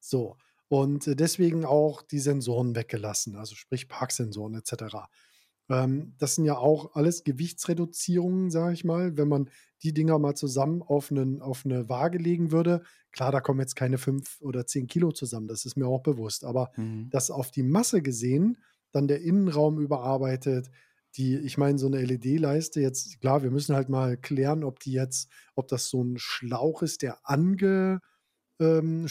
[0.02, 0.38] So,
[0.70, 5.10] und, deswegen auch die Sensoren weggelassen, also sprich Parksensoren et cetera.
[5.70, 9.50] Ähm, das sind ja auch alles Gewichtsreduzierungen, sage ich mal, wenn man
[9.84, 12.84] die Dinger mal zusammen auf 'nen auf 'ne Waage legen würde.
[13.14, 16.46] Klar, da kommen jetzt keine 5 oder 10 Kilo zusammen, das ist mir auch bewusst.
[16.46, 17.12] Aber Mhm.
[17.12, 18.60] das auf die Masse gesehen,
[18.92, 20.70] dann der Innenraum überarbeitet,
[21.18, 24.94] die ich meine, so 'ne LED-Leiste jetzt klar, wir müssen halt mal klären, ob die
[24.94, 28.00] jetzt ob das so 'n Schlauch ist, der ange
[28.62, 29.08] ähm,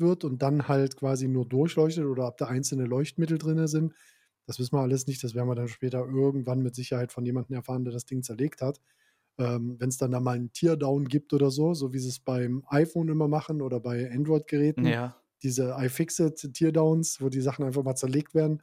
[0.00, 3.94] wird und dann halt quasi nur durchleuchtet oder ob da einzelne Leuchtmittel drinne sind.
[4.46, 5.22] Das wissen wir alles nicht.
[5.24, 8.62] Das werden wir dann später irgendwann mit Sicherheit von jemandem erfahren, der das Ding zerlegt
[8.62, 8.80] hat.
[9.38, 13.08] Ähm, wenn's dann da mal 'n Teardown gibt oder so, so wie sie's beim iPhone
[13.10, 15.22] immer machen oder bei Android-Geräten, Ja.
[15.44, 18.62] diese iFixit Teardowns, wo die Sachen einfach mal zerlegt werden.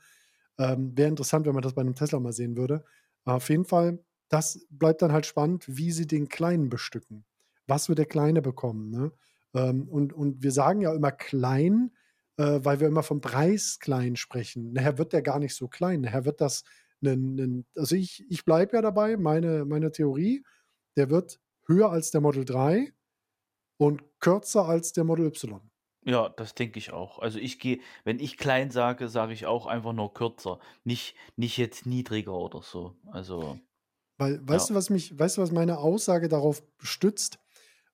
[0.59, 2.83] Ähm, wäre interessant, wenn man das bei 'nem Tesla mal sehen würde.
[3.25, 7.25] Auf jeden Fall, das bleibt dann halt spannend, wie sie den Kleinen bestücken.
[7.67, 9.11] Was wird der Kleine bekommen, ne?
[9.55, 11.91] Ähm, und und wir sagen ja immer klein,
[12.37, 14.73] äh, weil wir immer vom Preis klein sprechen.
[14.73, 16.01] Nachher wird der gar nicht so klein.
[16.01, 16.63] Nachher wird das
[17.75, 20.43] also, ich ich bleibe ja dabei, meine meine Theorie,
[20.97, 22.93] der wird höher als der Model 3
[23.77, 25.61] und kürzer als der Model Y.
[26.05, 27.19] Ja, das denke ich auch.
[27.19, 31.57] Also, ich gehe wenn ich klein sage, sage ich auch einfach nur kürzer, nicht nicht
[31.57, 32.97] jetzt niedriger oder so.
[33.05, 33.59] Also
[34.19, 34.71] Weil weißt ja.
[34.71, 37.39] du, was mich weißt du, was meine Aussage darauf stützt?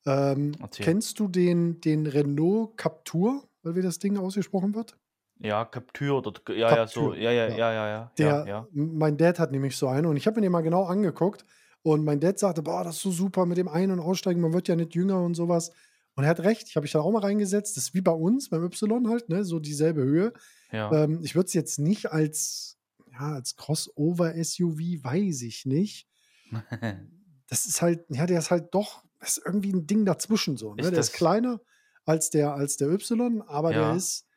[0.05, 4.97] Ähm, kennst du den den Renault Captur, oder wie das Ding ausgesprochen wird?
[5.41, 7.13] Ja, Captur oder ja, ja, so.
[7.13, 7.59] Captur, Ja, ja, ja.
[7.59, 8.69] ja, ja, ja, ja, Der ja.
[8.73, 11.45] m mein Dad hat nämlich so einen und ich habe mir den mal genau angeguckt
[11.83, 14.53] und mein Dad sagte: „Boah, das ist so super mit dem Ein und Aussteigen, man
[14.53, 15.71] wird ja nicht jünger“ und so was.
[16.19, 17.77] Und er hat recht, ich habe mich da auch mal reingesetzt.
[17.77, 20.33] Das ist wie bei uns beim Y halt, ne, so dieselbe Höhe.
[20.71, 20.95] Ja.
[20.95, 22.77] Ähm, ich würde es jetzt nicht als
[23.11, 26.09] ja, als Crossover-SUV weiß ich nicht.
[27.47, 30.91] Das ist halt ja, der ist halt doch ist irgendwie 'n Ding dazwischen so, ne?
[30.91, 31.61] Ist Der ist das kleiner
[32.05, 33.91] als der als der Y, aber der Ja.
[33.91, 34.27] ist,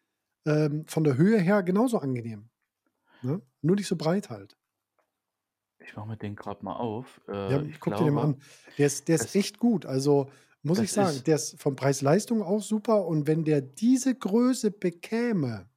[0.47, 2.51] ähm, von der Höhe her genauso angenehm,
[3.23, 3.43] ne?
[3.63, 4.59] Nur nicht so breit halt.
[5.81, 7.21] Ich mache mir den grad mal auf.
[7.47, 8.43] Ja, Äh, ich guck dir den mal glaube an.
[8.79, 9.85] Der ist der ist echt gut.
[9.87, 10.31] Also,
[10.65, 14.15] muss ich das sagen, ist der ist von Preis-Leistung auch super und wenn der diese
[14.15, 15.69] Größe bekäme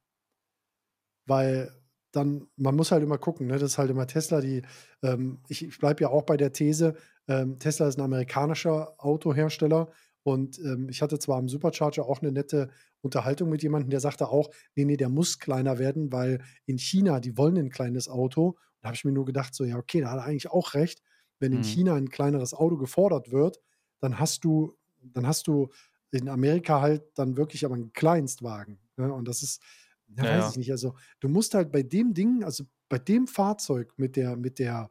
[1.28, 1.70] weil
[2.12, 3.54] dann man muss halt immer gucken, ne?
[3.58, 4.62] Das ist halt immer Tesla, die
[5.02, 6.94] ähm, ich ich bleibe ja auch bei der These,
[7.28, 9.90] ähm, Tesla ist 'n amerikanischer Autohersteller
[10.22, 12.70] und, ähm, ich hatte zwar am Supercharger auch 'ne nette
[13.02, 17.20] Unterhaltung mit jemandem, der sagte auch: „Ne, ne, der muss kleiner werden, weil in China,
[17.20, 20.10] die wollen 'nen kleines Auto.“ Da habe ich mir nur gedacht so: „Ja, okay, da
[20.12, 21.02] hat er eigentlich auch recht.
[21.40, 21.62] Wenn in Mhm.
[21.64, 23.60] China 'n kleineres Auto gefordert wird,
[24.06, 25.70] dann hast du dann hast du
[26.12, 29.12] in Amerika halt dann wirklich aber 'n Kleinstwagen“, ne?
[29.12, 29.62] Und das ist
[30.16, 30.70] ja, Ja, weiß ich nicht.
[30.72, 34.88] Also, du musst halt bei dem Ding also, bei dem Fahrzeug mit der mit der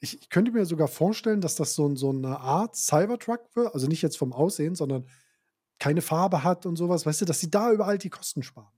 [0.00, 3.86] ich ich könnte mir sogar vorstellen, dass das so so 'ne Art Cybertruck wird, also,
[3.86, 5.06] nicht jetzt vom Aussehen, sondern
[5.78, 8.72] keine Farbe hat und so was, weißt du, dass sie da überall die Kosten sparen.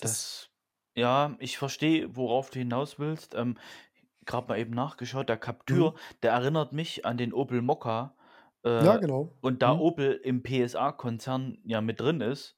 [0.00, 0.50] Das Das
[0.96, 3.34] ja, ich verstehe, worauf du hinaus willst.
[3.34, 3.58] Ähm,
[4.30, 5.36] grad mal eben nachgeschaut, der
[5.68, 5.84] Mhm.
[5.84, 8.16] Captur, der erinnert mich an den Opel Mokka.
[8.78, 9.38] Ja, Äh, genau.
[9.42, 9.78] und da Mhm.
[9.78, 12.56] Opel im PSA-Konzern ja mit drin ist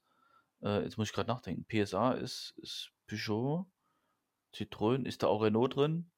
[0.63, 1.65] äh, jetzt muss ich grad nachdenken.
[1.67, 3.67] PSA ist ist Peugeot,
[4.55, 5.05] Citroën.
[5.05, 6.11] Ist da auch Renault drin?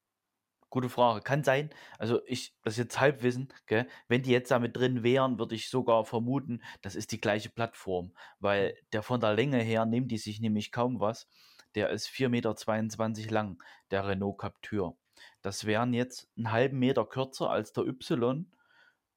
[0.69, 1.21] Gute Frage.
[1.21, 1.69] Kann sein.
[1.99, 3.87] Also, ich das ist jetzt Halbwissen, gell?
[4.09, 7.49] Wenn die jetzt da mit drin wären, würde ich sogar vermuten, das ist die gleiche
[7.49, 8.85] Plattform, weil Mhm.
[8.93, 11.27] der von der Länge her nehmen die sich nämlich kaum was.
[11.75, 14.97] Der ist 4,22 m lang, der Renault Captur.
[15.41, 18.51] Das wären jetzt 'n 1/2 Meter kürzer als der Y.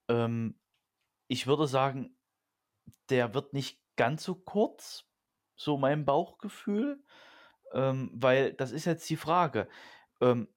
[0.08, 0.60] Ähm,
[1.28, 2.16] ich würde sagen,
[3.10, 5.06] der wird nicht ganz so kurz,
[5.56, 7.04] so mein Bauchgefühl,
[7.72, 9.68] ähm, weil das ist jetzt die Frage.
[10.20, 10.48] Ähm,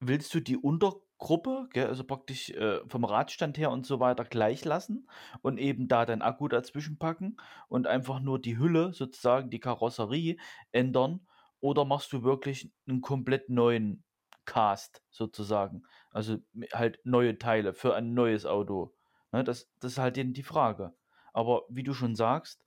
[0.00, 4.24] willst du die Unter Gruppe, gell, also praktisch äh, vom Radstand her und so weiter
[4.24, 5.08] gleich lassen
[5.42, 10.38] und eben da dein Akku dazwischen packen und einfach nur die Hülle, sozusagen die Karosserie
[10.72, 11.26] ändern?
[11.60, 14.04] Oder machst du wirklich einen komplett neuen
[14.48, 15.84] Cast sozusagen?
[16.10, 16.38] Also
[16.72, 18.96] halt neue Teile für ein neues Auto.
[19.32, 20.94] Ne, das, das ist halt eben die Frage.
[21.34, 22.64] Aber wie du schon sagst,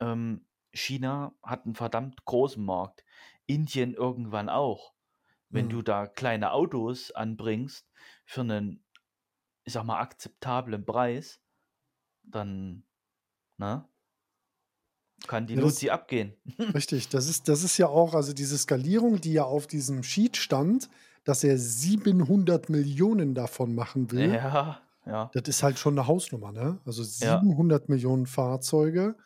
[0.00, 3.04] ähm, China hat einen verdammt großen Markt.
[3.46, 4.94] Indien irgendwann auch.
[5.50, 5.82] Wenn du Mhm.
[5.82, 7.90] da kleine Autos anbringst
[8.26, 8.84] für einen,
[9.64, 11.42] ich sag mal, akzeptablen Preis,
[12.22, 12.86] dann,
[13.58, 13.88] ne,
[15.28, 16.34] kann die Luzi abgehen.
[16.74, 17.08] richtig.
[17.10, 20.90] Das ist das ist ja auch also diese Skalierung, die ja auf diesem Sheet stand,
[21.24, 24.42] dass er 700.000.000 davon machen will.
[24.42, 25.34] Ja, ja.
[25.34, 26.80] Das ist halt schon 'ne Hausnummer, ne?
[26.86, 27.44] Also Ja.
[27.44, 29.16] 700.000.000 Fahrzeuge,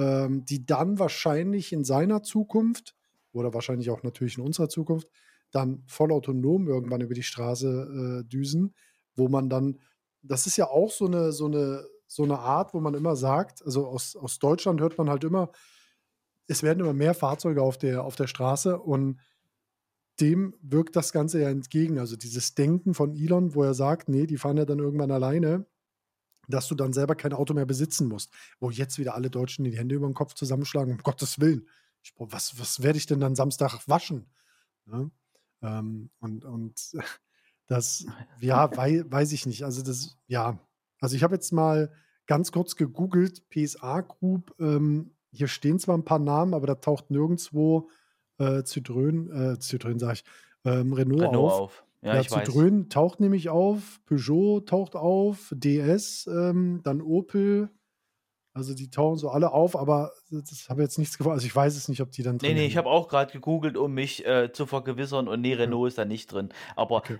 [0.00, 2.96] ähm, die dann wahrscheinlich in seiner Zukunft
[3.32, 5.10] oder wahrscheinlich auch natürlich in unserer Zukunft
[5.52, 8.74] dann vollautonom irgendwann über die Straße, äh, düsen,
[9.16, 9.80] wo man dann
[10.22, 13.62] das ist ja auch so 'ne so 'ne so 'ne Art, wo man immer sagt
[13.64, 15.50] also aus aus Deutschland hört man halt immer,
[16.48, 19.20] es werden immer mehr Fahrzeuge auf der auf der Straße und
[20.20, 21.98] dem wirkt das Ganze ja entgegen.
[21.98, 25.66] Also dieses Denken von Elon, wo er sagt: „Ne, die fahren ja dann irgendwann alleine“,
[26.48, 28.32] dass du dann selber kein Auto mehr besitzen musst.
[28.60, 31.68] Wo jetzt wieder alle Deutschen die Hände über 'n Kopf zusammenschlagen, um Gottes Willen.
[32.02, 34.26] Ich was was werde ich denn dann Samstag waschen,
[34.86, 35.10] ne?
[35.62, 36.92] Ähm, und und
[37.68, 38.06] das
[38.40, 39.64] ja, wei weiß ich nicht.
[39.64, 40.65] Also das ja.
[41.00, 41.92] Also ich habe jetzt mal
[42.26, 47.10] ganz kurz gegoogelt, PSA Group, ähm, hier stehen zwar 'n paar Namen, aber da taucht
[47.10, 47.88] nirgendswo,
[48.38, 50.24] äh, Citroën äh, Citroën sage ich,
[50.64, 51.62] ähm, Renault Renault auf.
[51.62, 51.84] auf.
[52.02, 52.64] Ja, Ja, ich weiß.
[52.64, 57.70] Citroën taucht nämlich auf, Peugeot taucht auf, DS, ähm, dann Opel.
[58.54, 61.34] Also die tauchen so alle auf, aber das habe jetzt nichts gefunden.
[61.36, 62.76] Also ich weiß es nicht, ob die dann drin ne, ich hängen.
[62.76, 65.58] habe auch grad gegoogelt, um mich, äh, zu vergewissern und ne, Ja.
[65.58, 66.50] Renault ist da nicht drin.
[66.76, 67.18] Aber Okay.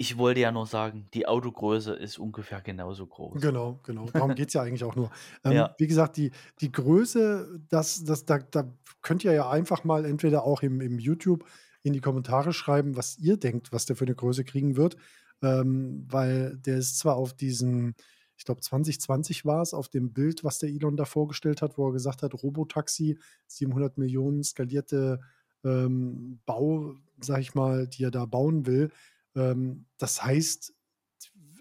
[0.00, 3.42] Ich wollte ja nur sagen, die Autogröße ist ungefähr genauso groß.
[3.42, 4.10] Genau, genau.
[4.10, 5.10] Darum geht's ja eigentlich auch nur.
[5.44, 5.76] Ähm, Ja.
[5.78, 10.42] wie gesagt, die die Größe, das das da da könnt ihr ja einfach mal entweder
[10.44, 11.44] auch im im YouTube
[11.82, 14.96] in die Kommentare schreiben, was ihr denkt, was der für 'ne Größe kriegen wird.
[15.42, 17.94] Ähm, weil der ist zwar auf diesen
[18.36, 21.92] ich glaube 2020 war's, auf dem Bild, was der Elon da vorgestellt hat, wo er
[21.92, 25.20] gesagt hat: „Robotaxi, 700.000.000 skalierte,
[25.64, 28.90] ähm, Bau, sage ich mal, die er da bauen will.“
[29.36, 30.74] Ähm, das heißt,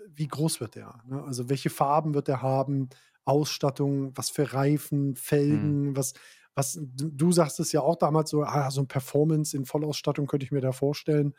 [0.07, 1.23] wie groß wird der, ne?
[1.23, 2.89] Also welche Farben wird der haben,
[3.25, 5.15] Ausstattung, was für Reifen,
[5.47, 5.73] Mhm.
[5.75, 6.13] Felgen, was
[6.55, 10.27] was d du sagst es ja auch damals so: „Ah, so 'n Performance in Vollausstattung
[10.27, 11.35] könnte ich mir da vorstellen.“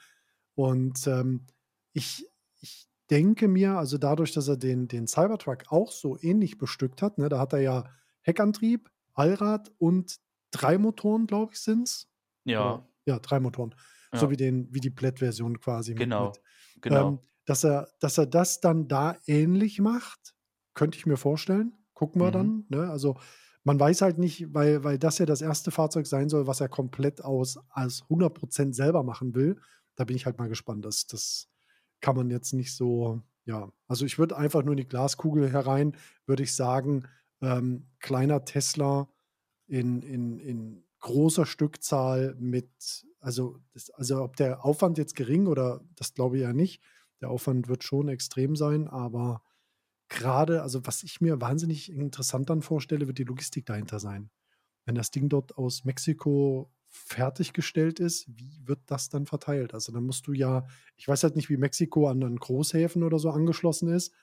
[0.54, 1.46] Und, ähm,
[1.92, 2.26] ich
[2.60, 7.18] ich denke mir, also dadurch, dass er den den Cybertruck auch so ähnlich bestückt hat,
[7.18, 7.84] ne, da hat er ja
[8.22, 10.16] Heckantrieb, Allrad und
[10.52, 12.08] 3 Motoren, glaube ich, sind's.
[12.56, 12.86] Oder Ja.
[13.06, 13.74] ja, 3 Motoren,
[14.12, 16.40] so wie den wie die Plaid-Version quasi mit Genau, mit
[16.80, 17.06] genau.
[17.06, 20.34] ähm, dass er dass er das dann da ähnlich macht,
[20.74, 21.74] könnte ich mir vorstellen.
[21.94, 22.32] Gucken wir Mhm.
[22.32, 22.88] dann, ne?
[22.90, 23.18] Also,
[23.64, 26.68] man weiß halt nicht, weil weil das ja das erste Fahrzeug sein soll, was er
[26.68, 29.58] komplett aus als 100% selber machen will.
[29.96, 30.84] Da bin ich halt mal gespannt.
[30.84, 31.48] Das das
[32.00, 35.96] kann man jetzt nicht so ja, also ich würde einfach nur in die Glaskugel herein
[36.26, 37.04] würde ich sagen,
[37.40, 39.08] ähm, kleiner Tesla
[39.66, 45.82] in in in großer Stückzahl mit also das also ob der Aufwand jetzt gering oder
[45.96, 46.82] das glaube ich eher nicht.
[47.20, 49.42] Der Aufwand wird schon extrem sein, aber
[50.10, 54.30] grade also was ich mir wahnsinnig interessant dann vorstelle, wird die Logistik dahinter sein.
[54.86, 59.74] Wenn das Ding dort aus Mexiko fertiggestellt ist, wie wird das dann verteilt?
[59.74, 63.18] Also, dann musst du ja ich weiß halt nicht, wie Mexiko an an Großhäfen oder
[63.20, 64.14] so angeschlossen ist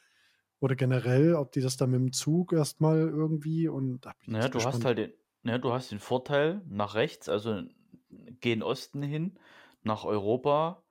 [0.61, 4.33] oder generell, ob die das dann mit'm Zug erst mal irgendwie und da bin ich
[4.33, 4.85] Na ja, echt du hast gespannt.
[4.85, 7.63] halt den na ja, du hast den Vorteil nach rechts, also
[8.09, 9.39] gen Osten hin
[9.83, 10.83] nach Europa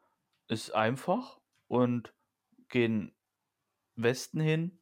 [0.48, 2.14] ist einfach und
[2.68, 3.14] gen
[3.96, 4.81] Westen hin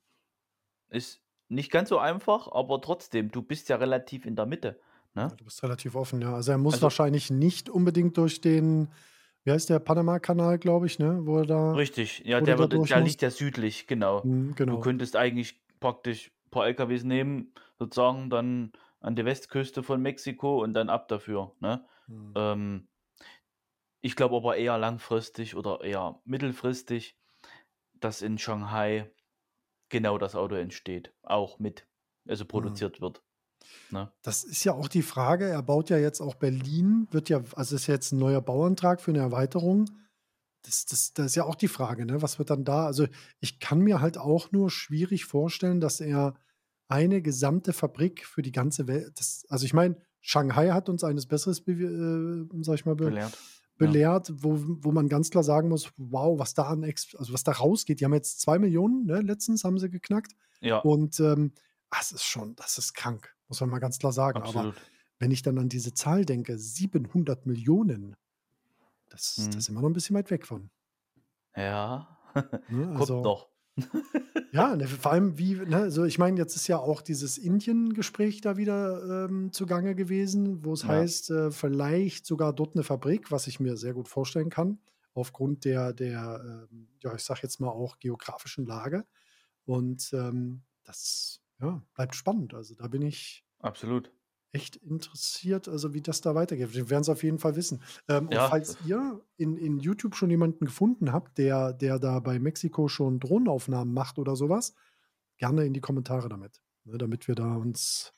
[0.89, 4.81] ist nicht ganz so einfach, aber trotzdem, du bist ja relativ in der Mitte,
[5.23, 5.37] Ja, ne?
[5.37, 6.35] du bist relativ offen, ja.
[6.35, 8.89] Also, er muss Also wahrscheinlich nicht unbedingt durch den
[9.47, 12.73] wie heißt der, Panamakanal, glaube ich, ne, wo er da Richtig, ja, der da wird
[12.89, 14.25] der liegt ja südlich, genau.
[14.25, 14.79] Mhm, Du genau.
[14.79, 20.89] könntest eigentlich praktisch paar LKWs nehmen, sozusagen dann an die Westküste von Mexiko und dann
[20.89, 21.85] ab dafür, ne?
[22.09, 22.37] Mhm.
[22.37, 22.89] Ähm
[24.05, 27.19] ich glaube aber eher langfristig oder eher mittelfristig,
[27.95, 29.13] dass in Shanghai
[29.91, 31.89] genau das Auto entsteht, auch mit
[32.29, 32.85] also Mhm.
[32.85, 33.25] produziert wird,
[33.91, 34.13] ne?
[34.25, 35.45] Das ist ja auch die Frage.
[35.45, 39.13] Er baut ja jetzt auch Berlin wird ja also ist jetzt 'n neuer Bauantrag für
[39.13, 39.85] 'ne Erweiterung.
[40.63, 43.07] Das das da ist ja auch die Frage, ne, was wird dann da also,
[43.41, 46.35] ich kann mir halt auch nur schwierig vorstellen, dass er
[46.89, 51.27] eine gesamte Fabrik für die ganze Wel das also ich meine, Shanghai hat uns eines
[51.27, 53.39] Besseres äh, sage ich mal, be Belehrt.
[53.77, 57.45] belehrt, wo, wo man ganz klar sagen muss, wow, was da an Ex also was
[57.45, 58.01] da rausgeht.
[58.01, 60.33] Die haben jetzt zwei Millionen, ne, letztens haben sie geknackt.
[60.63, 61.53] Ja, Und ähm,
[61.91, 64.39] das ist schon, das ist krank, muss man mal ganz klar sagen.
[64.39, 64.75] Aber absolut.
[65.19, 68.17] wenn ich dann an diese Zahl denke, 700 Millionen,
[69.11, 69.61] das, da Mhm.
[69.61, 70.71] sind wir noch ein bisschen weit weg von.
[71.55, 72.09] Ja,
[72.69, 72.87] Ne?
[72.87, 73.49] kommt Also, noch.
[74.53, 78.41] Ja, ne, vor allem wie, ne, also ich meine, jetzt ist ja auch dieses Indien-Gespräch
[78.41, 83.31] da wieder ähm, zugange gewesen, wo es Ja, heißt, äh, vielleicht sogar dort eine Fabrik,
[83.33, 84.79] was ich mir sehr gut vorstellen kann,
[85.15, 89.05] aufgrund der, der ähm, ja, ich sag jetzt mal auch geografischen Lage.
[89.67, 92.55] Und ähm, das ja, bleibt spannend.
[92.55, 94.13] Also da bin ich absolut.
[94.55, 96.75] Echt interessiert, also wie das da weitergeht.
[96.75, 97.83] Wir werden es auf jeden Fall wissen.
[98.09, 101.99] Ähm, und Ja, falls das, ihr in, in YouTube schon jemanden gefunden habt, der, der
[101.99, 104.75] da bei Mexiko schon Drohnenaufnahmen macht oder sowas,
[105.39, 106.63] gerne in die Kommentare damit.
[106.85, 108.13] Ne, damit wir da uns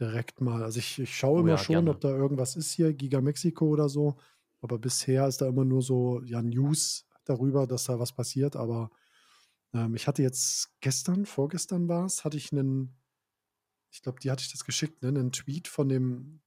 [0.00, 2.16] direkt mal, also ich, ich schaue oh immer ja, schon, ob gerne.
[2.16, 4.16] da irgendwas ist hier, Giga Mexiko oder so.
[4.62, 8.56] Aber bisher ist da immer nur so, ja, News darüber, dass da was passiert.
[8.56, 8.90] Aber
[9.74, 12.96] ähm, ich hatte jetzt gestern, vorgestern war es, hatte ich einen,
[13.90, 15.08] ich glaube, die hatte ich das geschickt, ne?
[15.08, 16.40] Einen Tweet von dem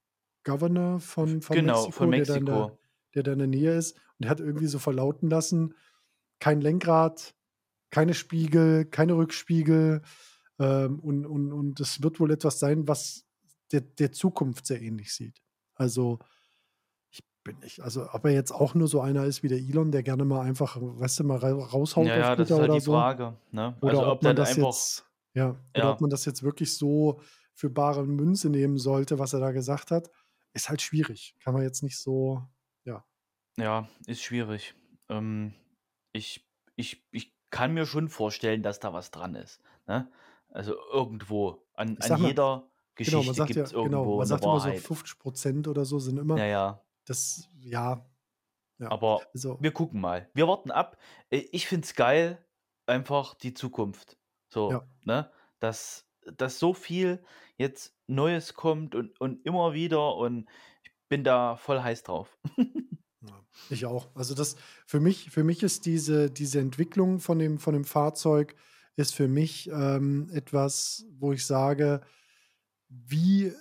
[0.43, 2.79] Governor von, von Genau, von Mexiko, der da, in der, Mexiko.
[3.23, 3.93] da in der Nähe ist.
[3.93, 5.73] Und der hat irgendwie so verlauten lassen,
[6.39, 7.35] kein Lenkrad,
[7.89, 10.01] keine Spiegel, keine Rückspiegel.
[10.59, 13.25] Ähm, und, und, und das wird wohl etwas sein, was
[13.71, 15.41] der, der Zukunft sehr ähnlich sieht.
[15.75, 16.19] Also
[17.11, 19.91] ich bin nicht, also ob er jetzt auch nur so einer ist wie der Elon,
[19.91, 22.63] der gerne mal einfach, weißt du, mal ra- raushaut Ja, auf ja, das ist halt
[22.65, 22.91] oder die so.
[22.93, 23.75] Frage, ne?
[23.81, 26.25] Oder Also ob ob man da das einfach, jetzt, ja, oder ob ja, man das
[26.25, 27.21] jetzt wirklich so
[27.53, 30.09] für bare Münze nehmen sollte, was er da gesagt hat,
[30.53, 31.35] ist halt schwierig.
[31.43, 32.43] Kann man jetzt nicht so,
[32.85, 33.05] ja.
[33.57, 34.75] ja, ist schwierig.
[35.09, 35.53] Ähm,
[36.13, 40.11] ich, ich, ich kann mir schon vorstellen, dass da was dran ist, ne?
[40.51, 44.19] Also irgendwo, an, an mal, jeder genau, man Geschichte ja, gibt es genau, irgendwo man
[44.21, 44.81] eine sagt immer so Wahrheit.
[44.81, 46.85] 50 Prozent oder so sind immer, Ja, ja.
[47.05, 48.09] das, ja,
[48.79, 48.89] ja.
[48.89, 50.29] Aber Also, wir gucken mal.
[50.33, 50.97] Wir warten ab.
[51.29, 52.43] Äh, Ich finde es geil,
[52.87, 54.17] einfach die Zukunft.
[54.49, 54.87] So, ja.
[55.05, 55.31] ne?
[55.59, 56.05] Dass,
[56.37, 57.23] dass so viel
[57.57, 60.49] jetzt Neues kommt und, und immer wieder und
[60.83, 62.37] ich bin da voll heiß drauf.
[63.21, 64.07] Ja, ich auch.
[64.15, 68.55] Also das für mich, für mich ist diese, diese Entwicklung von dem, von dem Fahrzeug
[68.95, 71.99] ist für mich ähm, etwas, wo ich sage,
[72.87, 73.53] wie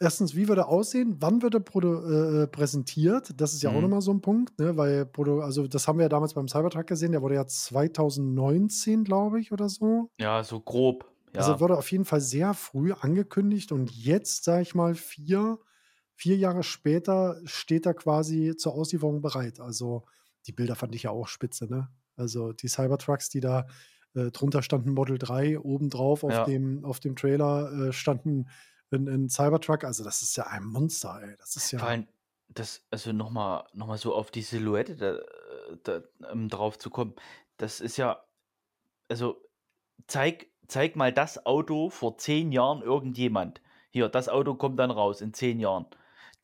[0.00, 3.40] erstens, wie würde er aussehen, wann wird er äh, äh, präsentiert?
[3.40, 3.82] Das ist ja auch Mhm.
[3.82, 4.76] nochmal so ein Punkt, ne?
[4.76, 5.10] Weil
[5.42, 9.52] also das haben wir ja damals beim Cybertruck gesehen, der wurde ja 2019, glaube ich,
[9.52, 10.10] oder so.
[10.18, 11.10] Ja, so grob.
[11.34, 15.58] Also Ja, wurde auf jeden Fall sehr früh angekündigt und jetzt, sage ich mal, vier,
[16.14, 19.60] vier Jahre später steht er quasi zur Auslieferung bereit.
[19.60, 20.04] Also
[20.46, 21.88] die Bilder fand ich ja auch spitze, ne?
[22.16, 23.66] Also die Cybertrucks, die da
[24.14, 26.40] äh, drunter standen Model 3, obendrauf auf ja.
[26.40, 28.46] dem, auf dem Trailer äh, standen
[28.92, 29.84] ein, ein Cybertruck.
[29.84, 31.36] Also das ist ja ein Monster, ey.
[31.38, 32.08] Das ist Vor ja, allem,
[32.48, 36.90] das, also nochmal noch mal so auf die Silhouette da, äh, da, ähm, drauf zu
[36.90, 37.14] kommen,
[37.56, 38.22] das ist ja,
[39.08, 39.42] also
[40.06, 43.60] zeig, zeig mal das Auto vor zehn Jahren irgendjemand.
[43.90, 45.86] Hier, das Auto kommt dann raus in zehn Jahren.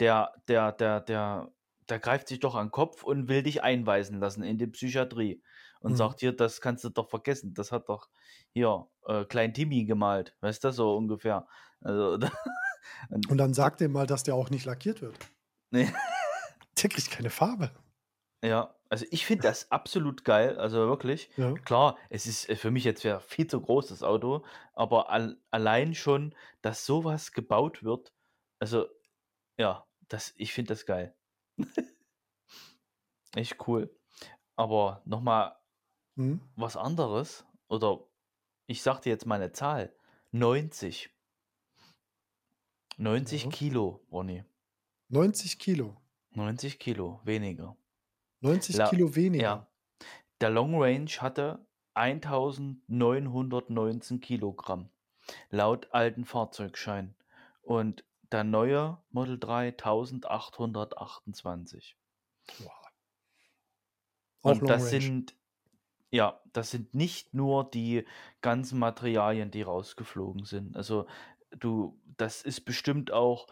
[0.01, 1.53] Der, der, der, der,
[1.89, 5.43] der greift sich doch an den Kopf und will dich einweisen lassen in die Psychiatrie
[5.81, 5.97] und mhm.
[5.97, 7.55] sagt hier, das kannst du doch vergessen.
[7.55, 8.09] Das hat doch
[8.53, 10.35] hier äh, Klein Timmy gemalt.
[10.41, 11.47] Weißt du, so ungefähr.
[11.85, 12.19] Also,
[13.11, 15.17] und Und dann sagt dem mal, dass der auch nicht lackiert wird.
[15.71, 15.93] nee.
[16.83, 17.71] Der kriegt keine Farbe.
[18.45, 21.31] Ja, also ich finde das absolut geil, also wirklich.
[21.37, 21.55] Ja.
[21.55, 25.95] Klar, es ist äh, für mich jetzt viel zu groß, das Auto, aber al allein
[25.95, 28.13] schon, dass sowas gebaut wird,
[28.59, 28.87] also
[29.59, 31.15] ja, das, ich finde das geil.
[33.35, 33.95] Echt cool.
[34.57, 35.57] Aber nochmal
[36.15, 36.43] Mhm.
[36.57, 38.01] was anderes, oder
[38.67, 39.95] ich sag dir jetzt mal eine Zahl,
[40.33, 41.11] 90.
[43.03, 43.51] 90 Ja.
[43.51, 44.45] Kilo, Ronny.
[45.09, 45.97] 90 Kilo.
[46.31, 47.77] 90 Kilo, weniger.
[48.41, 49.43] 90 La Kilo weniger.
[49.43, 49.67] ja,
[50.41, 54.89] der Long Range hatte 1919 Kilogramm
[55.51, 57.15] laut alten Fahrzeugschein
[57.63, 61.97] und der neue Model 3 1828.
[62.59, 62.73] Boah.
[64.43, 64.91] Auch Und das Range.
[65.03, 65.37] sind,
[66.11, 68.07] ja, das sind nicht nur die
[68.41, 70.77] ganzen Materialien, die rausgeflogen sind.
[70.77, 71.07] Also
[71.59, 73.47] du, das ist bestimmt auch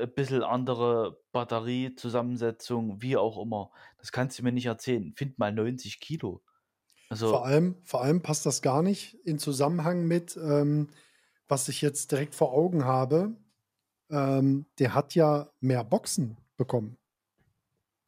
[0.00, 3.70] ein bisschen andere Batteriezusammensetzung, wie auch immer.
[3.98, 5.12] Das kannst du mir nicht erzählen.
[5.14, 6.42] Find mal 90 Kilo.
[7.08, 10.88] Vor Also, allem, vor allem passt das gar nicht in Zusammenhang mit, ähm,
[11.48, 13.36] was ich jetzt direkt vor Augen habe.
[14.10, 16.96] Ähm, der hat ja mehr Boxen bekommen.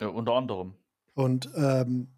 [0.01, 0.75] ja, unter anderem.
[1.15, 2.09] Und ähm,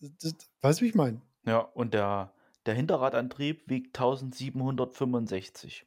[0.00, 1.20] das, weißt du, wie ich meine?
[1.46, 2.32] Ja, und der,
[2.66, 5.86] der Hinterradantrieb wiegt 1765.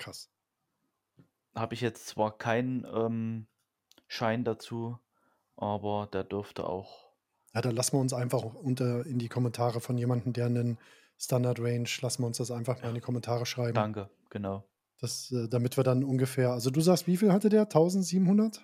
[0.00, 0.26] Krass.
[1.54, 3.46] Habe ich jetzt zwar keinen ähm,
[4.08, 4.98] Schein dazu,
[5.56, 7.12] aber der dürfte auch
[7.54, 10.78] Ja, dann lassen wir uns einfach unter in die Kommentare von jemandem, der 'nen
[11.18, 12.94] Standard Range lassen wir uns das einfach mal in Ja.
[12.94, 13.76] die Kommentare schreiben.
[13.76, 14.64] Danke, genau.
[15.00, 17.68] Das, äh damit wir dann ungefähr also, du sagst, wie viel hatte der?
[17.70, 18.60] 1.700?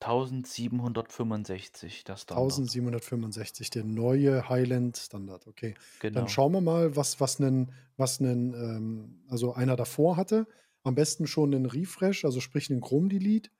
[0.00, 2.32] 1765, der Standard.
[2.32, 5.74] 1.765, der neue Highland Standard, okay.
[6.12, 6.28] Dann Genau.
[6.28, 10.46] schauen wir mal, was was 'nen was 'nen, ähm also, einer davor hatte.
[10.84, 13.50] Am besten schon 'nen Refresh, also, sprich 'nen Chrome Delete.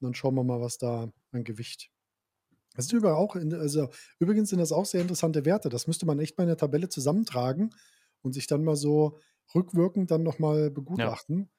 [0.00, 1.90] Und dann schauen wir mal, was da an Gewicht
[2.76, 5.68] das ist übrigens auch in also, übrigens sind das auch sehr interessante Werte.
[5.70, 7.70] Das müsste man echt mal in der Tabelle zusammentragen
[8.22, 9.18] und sich dann mal so
[9.54, 11.12] rückwirkend dann noch mal Ja.
[11.12, 11.50] begutachten.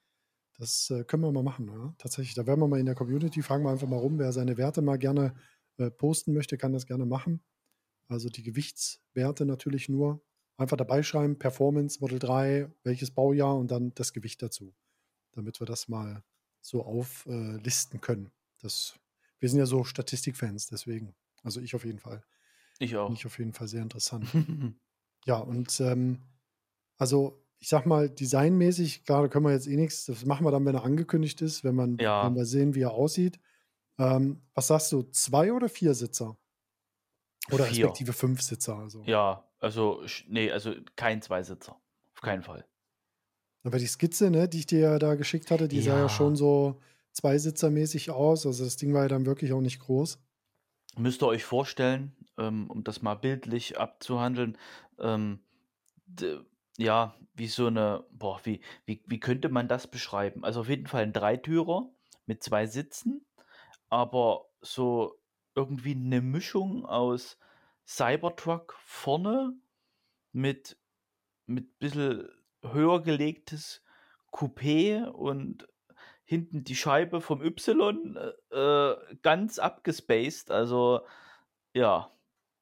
[0.58, 2.34] Das, äh, können wir mal machen, ja, tatsächlich.
[2.34, 4.82] Da werden wir mal in der Community fragen wir einfach mal rum, wer seine Werte
[4.82, 5.34] mal gerne,
[5.78, 7.42] äh, posten möchte, kann das gerne machen.
[8.08, 10.22] Also, die Gewichtswerte natürlich nur.
[10.58, 14.74] Einfach dabei schreiben, Performance, Model 3, welches Baujahr und dann das Gewicht dazu,
[15.34, 16.22] damit wir das mal
[16.60, 17.58] so auf äh,
[18.00, 18.32] können.
[18.60, 18.94] Das
[19.40, 21.14] wir sind ja so Statistikfans, deswegen.
[21.42, 22.24] Also, ich auf jeden Fall.
[22.78, 23.20] Ich Finde auch.
[23.20, 24.34] ich auf jeden Fall sehr interessant.
[25.26, 26.22] Ja, und, ähm,
[26.98, 30.50] also, ich sage mal, designmäßig, klar, da können wir jetzt eh nix das machen wir
[30.52, 32.36] dann, wenn er angekündigt ist, wenn man wenn Ja.
[32.36, 33.40] wir sehen, wie er aussieht.
[33.98, 36.38] Ähm, was sagst du, 2 oder 4 Sitzer?
[37.48, 37.70] Oder 4.
[37.70, 39.10] respektive 5 Sitzer, also?
[39.10, 41.80] Ja, also, sch ne, also, kein Zweisitzer,
[42.14, 42.66] auf keinen Fall.
[43.66, 46.36] Aber die Skizze, ne, die ich dir ja da geschickt hatte, die sah ja schon
[46.36, 46.36] Ja.
[46.36, 46.80] so
[47.12, 48.44] zweisitzermäßig aus.
[48.46, 50.18] Also, das Ding war ja dann wirklich auch nicht groß.
[50.96, 54.56] Müsst ihr euch vorstellen, ähm, um das mal bildlich abzuhandeln,
[54.98, 55.40] ähm,
[56.78, 60.44] ja, wie so 'ne boah, wie wie wie könnte man das beschreiben?
[60.44, 61.90] Also, auf jeden Fall 'n Dreitürer
[62.26, 63.26] mit 2 Sitzen,
[63.90, 65.20] aber so
[65.56, 67.38] irgendwie 'ne Mischung aus
[67.88, 69.54] Cybertruck vorne
[70.32, 70.78] mit
[71.46, 72.28] mit bisschen
[72.72, 73.82] höher gelegtes
[74.32, 75.68] Coupé und
[76.24, 80.50] hinten die Scheibe vom Y, äh, äh, ganz abgespaced.
[80.50, 81.02] Also,
[81.74, 82.12] ja,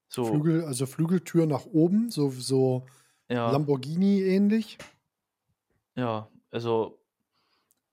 [0.08, 2.86] so Flügel also, Flügeltür nach oben, so so
[3.30, 3.50] Ja.
[3.50, 4.78] Lamborghini ähnlich?
[5.96, 6.98] Ja, also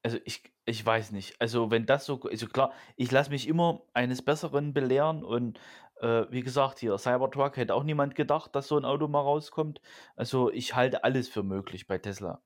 [0.04, 1.40] also, ich ich weiß nicht.
[1.40, 5.60] Also, wenn das so also, klar, ich lasse mich immer eines Besseren belehren und,
[6.00, 9.80] äh, wie gesagt, hier Cybertruck hätte auch niemand gedacht, dass so 'n Auto mal rauskommt.
[10.16, 12.42] Also, ich halte alles für möglich bei Tesla.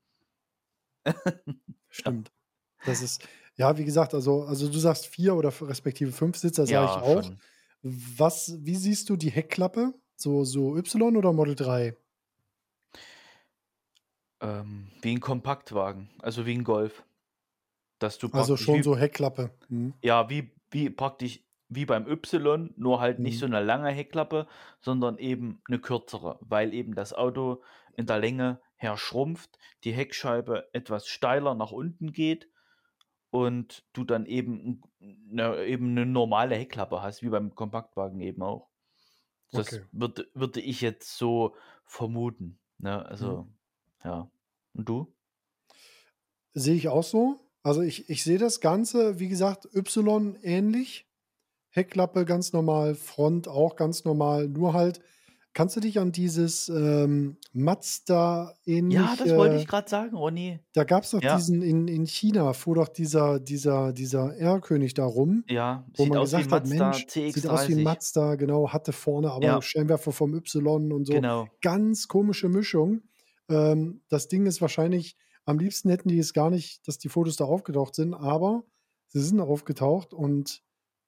[1.91, 2.33] Stimmt.
[2.85, 3.27] Das ist
[3.57, 7.03] ja, wie gesagt, also also, du sagst 4 oder respektive 5 Sitzer, sage ich Ja,
[7.03, 7.33] auch.
[7.33, 7.41] schon.
[7.83, 9.93] Was wie siehst du die Heckklappe?
[10.17, 11.97] So so Y oder Model 3?
[14.43, 17.05] Ähm, wie 'n Kompaktwagen, also, wie 'n Golf.
[18.01, 19.51] Dass du Also, schon wie so Heckklappe.
[19.69, 19.95] Mhm.
[20.03, 23.41] ja, wie wie praktisch wie beim Y, nur halt nicht Mhm.
[23.41, 24.47] so 'ne lange Heckklappe,
[24.81, 27.63] sondern eben 'ne kürzere, weil eben das Auto
[27.97, 32.51] in der Länge her schrumpft, die Heckscheibe etwas steiler nach unten geht
[33.31, 38.43] und du dann eben 'n 'ne eben 'ne normale Heckklappe hast, wie beim Kompaktwagen eben
[38.43, 38.71] auch.
[39.55, 39.85] Das Okay.
[39.93, 41.57] würde würde ich jetzt so
[41.87, 43.07] vermuten, ne?
[43.21, 43.45] Mhm.
[43.45, 43.49] Also,
[44.05, 44.31] ja.
[44.75, 45.15] Und du?
[46.57, 47.41] Sehe ich auch so.
[47.65, 51.07] Also, ich ich sehe das Ganze, wie gesagt, Y ähnlich.
[51.75, 55.01] Heckklappe ganz normal, Front auch ganz normal, nur halt
[55.55, 58.55] kannst du dich an dieses, ähm, Mazda
[58.91, 60.65] Ja, das wollte ich ähnliche grad sagen, ne.
[60.75, 61.47] da gab's doch Ja.
[61.47, 66.07] diesen in in China fuhr doch dieser dieser dieser R-König da rum, Ja, wo sieht
[66.07, 67.85] man aus wie 'n gesagt hat: Mazda „Mensch, sieht aus wie 'n CX-30.
[67.85, 69.65] Mazda“, genau, hatte vorne aber Ja.
[69.65, 71.23] Scheinwerfer vom Y und so.
[71.23, 71.55] Genau.
[71.63, 73.03] Ganz komische Mischung.
[73.49, 75.17] Ähm, das Ding ist wahrscheinlich
[75.47, 78.65] am liebsten hätten die es gar nicht, dass die Fotos da aufgetaucht sind, aber
[79.09, 80.63] sie sind aufgetaucht und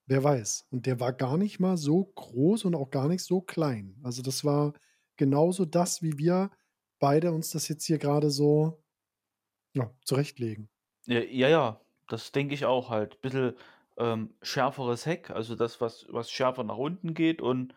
[0.06, 0.66] wer weiß.
[0.70, 3.98] Und der war gar nicht mal so groß und auch gar nicht so klein.
[4.02, 4.74] Also, das war
[5.16, 6.50] genauso das, wie wir
[6.98, 8.82] beide uns das jetzt hier grade so,
[9.74, 10.68] ja, zurechtlegen.
[11.06, 13.20] Ja, ja, ja, das denke ich auch halt.
[13.20, 13.54] Bisschen,
[13.96, 17.74] ähm, schärferes Heck, also, das, was was schärfer nach unten geht und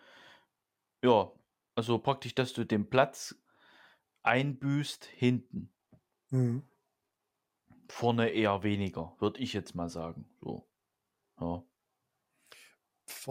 [1.03, 1.31] ja,
[1.75, 3.35] also, praktisch, dass du den Platz
[4.23, 5.73] einbüßt hinten.
[6.31, 6.69] Mhm.
[7.89, 10.69] Vorne eher weniger, würde ich jetzt mal sagen, so.
[11.39, 11.68] Ja.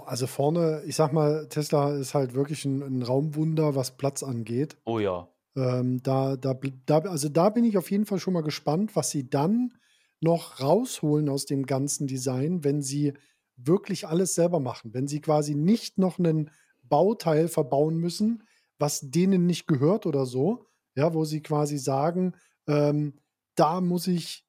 [0.06, 4.76] Also, vorne ich sage mal, Tesla ist halt wirklich 'n 'n Raumwunder, was Platz angeht.
[4.86, 5.28] Oh ja.
[5.56, 6.54] Ähm, da da
[6.86, 9.74] da also, da bin ich auf jeden Fall schon mal gespannt, was sie dann
[10.20, 13.14] noch rausholen aus dem ganzen Design, wenn sie
[13.56, 14.94] wirklich alles selber machen.
[14.94, 16.50] Wenn sie quasi nicht noch 'nen
[16.84, 18.44] Bauteil verbauen müssen,
[18.78, 20.66] was denen nicht gehört oder so,
[20.96, 22.34] ja, wo sie quasi sagen,
[22.68, 23.14] ähm:
[23.56, 24.44] „Da muss ich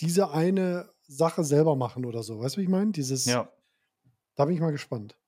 [0.00, 2.40] diese eine Sache selber machen“ oder so.
[2.40, 2.92] Weißt du, wie ich meine?
[2.92, 3.52] Dieses Ja.
[4.34, 5.18] Da bin ich mal gespannt.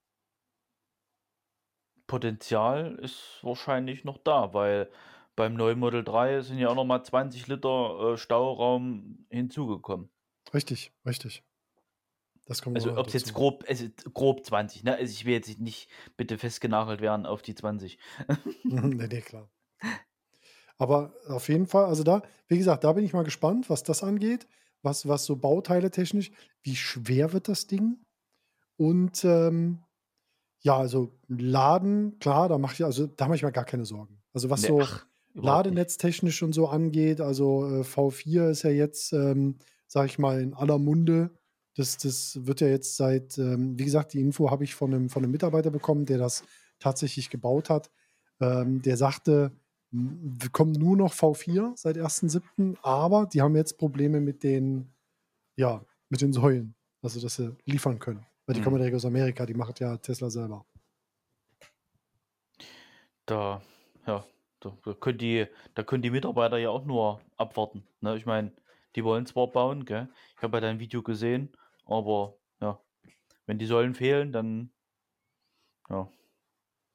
[2.07, 4.89] Potenzial ist wahrscheinlich noch da, weil
[5.35, 10.09] beim neuen Model 3 sind ja auch noch mal 20 Liter, äh, Stauraum hinzugekommen.
[10.53, 11.43] Richtig, richtig.
[12.45, 14.95] das kommt Also ob es jetzt grob, also grob 20, ne?
[14.95, 17.97] Also ich will jetzt nicht bitte festgenagelt werden auf die 20.
[18.69, 19.49] Mhm, ne, ne, klar.
[20.77, 24.03] Aber auf jeden Fall, also da wie gesagt, da bin ich mal gespannt, was das
[24.03, 24.47] angeht,
[24.81, 26.31] was was so Bauteile technisch
[26.63, 28.04] wie schwer wird das Ding?
[28.79, 29.79] Und, ähm,
[30.61, 34.23] ja, also Laden, klar, da mache ich also da mache ich mir gar keine Sorgen.
[34.33, 39.13] Also, was Ne, so ach, ladenetztechnisch und so angeht, also, äh, V4 ist ja jetzt,
[39.13, 39.57] ähm,
[39.87, 41.31] sage ich mal, in aller Munde.
[41.75, 45.09] Das das wird ja jetzt seit ähm, wie gesagt, die Info habe ich von 'nem
[45.09, 46.43] von 'nem Mitarbeiter bekommen, der das
[46.79, 47.91] tatsächlich gebaut hat.
[48.41, 49.51] Ähm, der sagte,
[49.91, 54.93] wir kommen nur noch V4 seit 1.7., aber die haben jetzt Probleme mit den
[55.57, 58.83] ja, mit den Säulen, also, dass sie liefern können, weil die kommen ja Mhm.
[58.83, 60.65] direkt aus Amerika, die macht ja Tesla selber.
[63.25, 63.61] Da
[64.07, 64.25] ja,
[64.59, 68.17] da da können die da können die Mitarbeiter ja auch nur abwarten, ne?
[68.17, 68.53] Ich meine,
[68.95, 70.09] die wollen zwar bauen, gell?
[70.37, 71.51] Ich habe ja dein Video gesehen,
[71.85, 72.79] aber ja,
[73.47, 74.71] wenn die Säulen fehlen, dann
[75.89, 76.07] ja,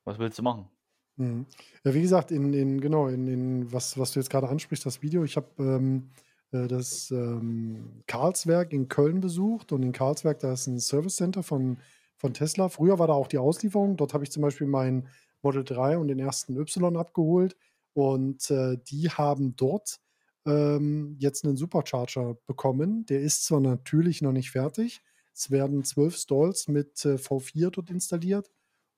[0.05, 0.71] was willst du machen?
[1.17, 1.47] Mhm.
[1.85, 5.03] Ja, wie gesagt, in in genau, in in was was du jetzt grade ansprichst, das
[5.03, 10.53] Video, ich habe, ähm, äh, das, ähm, Carlswerk in Köln besucht und in Carlswerk, da
[10.53, 11.79] ist 'n Service Center von
[12.17, 12.69] von Tesla.
[12.69, 13.97] Früher war da auch die Auslieferung.
[13.97, 15.09] Dort habe ich zum Beispiel mein
[15.43, 17.57] Model 3 und den ersten Y abgeholt
[17.95, 20.01] und, äh, die haben dort,
[20.47, 23.07] ähm, jetzt 'nen Supercharger bekommen.
[23.07, 25.01] Der ist zwar natürlich noch nicht fertig.
[25.35, 28.51] Es werden 12 Stalls mit, äh, V4 dort installiert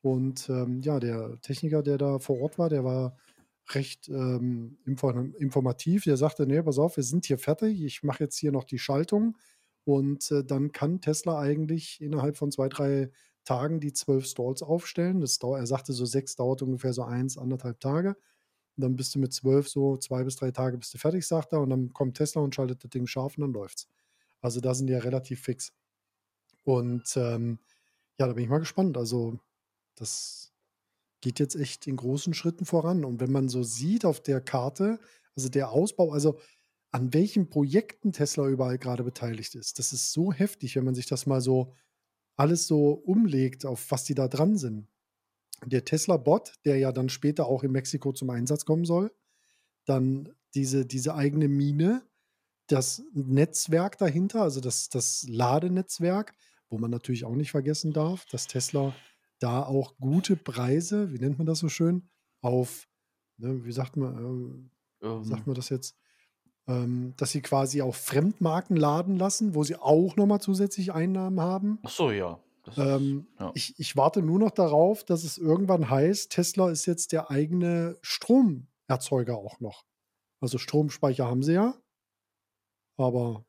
[0.02, 3.16] und, ähm, ja, der Techniker, der da vor Ort war, der war
[3.70, 6.04] recht, ähm, inform informativ.
[6.04, 7.82] Der sagte: „Ne, pass auf, wir sind hier fertig.
[7.84, 9.36] Ich mache jetzt hier noch die Schaltung
[9.84, 13.10] und, äh, dann kann Tesla eigentlich innerhalb von 2, 3
[13.44, 17.38] Tagen die 12 Stalls aufstellen.“ Das dau er sagte so 6 dauert ungefähr so 1,
[17.38, 18.16] 1,5 Tage.
[18.76, 21.52] Und dann bist du mit 12 so 2 bis 3 Tage bist du fertig, sagt
[21.52, 23.88] er, und dann kommt Tesla und schaltet das Ding scharf und dann läuft's.
[24.42, 25.72] Also, da sind die ja relativ fix.
[26.64, 27.58] Und, ähm,
[28.18, 28.96] ja, da bin ich mal gespannt.
[28.98, 29.38] Also,
[29.96, 30.51] das
[31.22, 33.04] geht jetzt echt in großen Schritten voran.
[33.04, 34.98] Und wenn man so sieht auf der Karte,
[35.34, 36.38] also der Ausbau also
[36.90, 41.06] an welchen Projekten Tesla überall grade beteiligt ist, das ist so heftig, wenn man sich
[41.06, 41.72] das mal so
[42.36, 44.88] alles so umlegt, auf was die da dran sind.
[45.64, 49.10] Der Tesla-Bot, der ja dann später auch in Mexiko zum Einsatz kommen soll,
[49.86, 52.02] dann diese diese eigene Mine,
[52.66, 56.34] das Netzwerk dahinter, also das das Ladenetzwerk,
[56.68, 58.94] wo man natürlich auch nicht vergessen darf, dass Tesla
[59.42, 62.08] da auch gute Preise, wie nennt man das so schön,
[62.42, 62.88] auf
[63.38, 64.70] ne, wie sagt man, ähm
[65.20, 65.96] wie sagt Ähm man das jetzt?
[66.68, 71.40] Ähm, dass sie quasi auch Fremdmarken laden lassen, wo sie auch noch mal zusätzlich Einnahmen
[71.40, 71.80] haben.
[71.82, 73.54] Ach so, ja, das ist Ähm, ja.
[73.54, 77.98] ich ich warte nur noch darauf, dass es irgendwann heißt, Tesla ist jetzt der eigene
[78.02, 79.84] Stromerzeuger auch noch.
[80.40, 81.74] Also, Stromspeicher haben sie ja
[82.96, 83.44] aber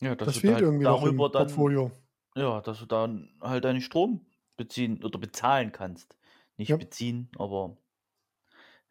[0.00, 1.90] Ja, das du da fehlt halt irgendwie noch im dann Portfolio.
[2.36, 4.26] ja, dass du dann halt deinen Strom
[4.58, 6.18] beziehen oder bezahlen kannst.
[6.58, 6.78] Nicht Ja.
[6.78, 7.78] beziehen, aber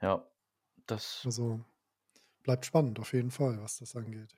[0.02, 0.28] ja,
[0.88, 1.64] das Also,
[2.44, 4.38] bleibt spannend auf jeden Fall, was das angeht.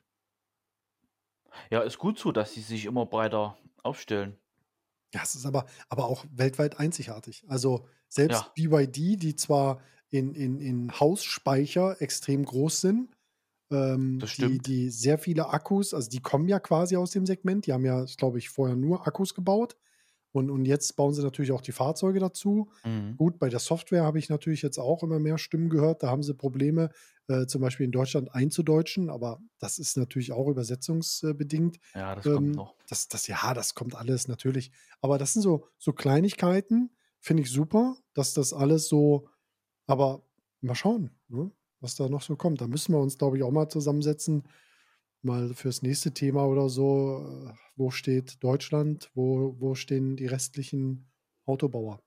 [1.71, 4.38] Ja, ist gut so, dass sie sich immer breiter aufstellen.
[5.13, 7.43] Ja, es ist aber aber auch weltweit einzigartig.
[7.47, 8.53] Also, selbst Ja.
[8.53, 13.09] BYD, die zwar in in in Hausspeicher extrem groß sind,
[13.71, 17.65] ähm, die die sehr viele Akkus also, die kommen ja quasi aus dem Segment.
[17.67, 19.77] Die haben ja, glaube ich, vorher nur Akkus gebaut
[20.39, 22.71] und und jetzt bauen sie natürlich auch die Fahrzeuge dazu.
[22.83, 23.17] Mhm.
[23.17, 26.03] Gut, bei der Software habe ich natürlich jetzt auch immer mehr Stimmen gehört.
[26.03, 26.89] Da haben sie Probleme,
[27.27, 31.77] äh, zum Beispiel in Deutschland einzudeutschen, aber das ist natürlich auch übersetzungs äh, bedingt.
[31.93, 32.75] Ja, das kommt Ähm, noch.
[32.87, 34.71] das das ja, das kommt alles natürlich.
[35.01, 39.27] Aber das sind so so Kleinigkeiten, finde ich super, dass das alles so
[39.87, 40.23] aber
[40.61, 42.61] mal schauen, ne, was da noch so kommt.
[42.61, 44.43] Da müssen wir uns, glaube ich, auch mal zusammensetzen,
[45.24, 47.47] mal fürs nächste Thema oder so.
[47.49, 49.11] Äh, wo steht Deutschland?
[49.15, 51.11] Wo wo stehen die restlichen
[51.45, 52.01] Autobauer?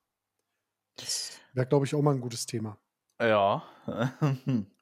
[0.98, 2.78] Das wäre, glaube ich, auch mal 'n gutes Thema.
[3.20, 3.62] Ja.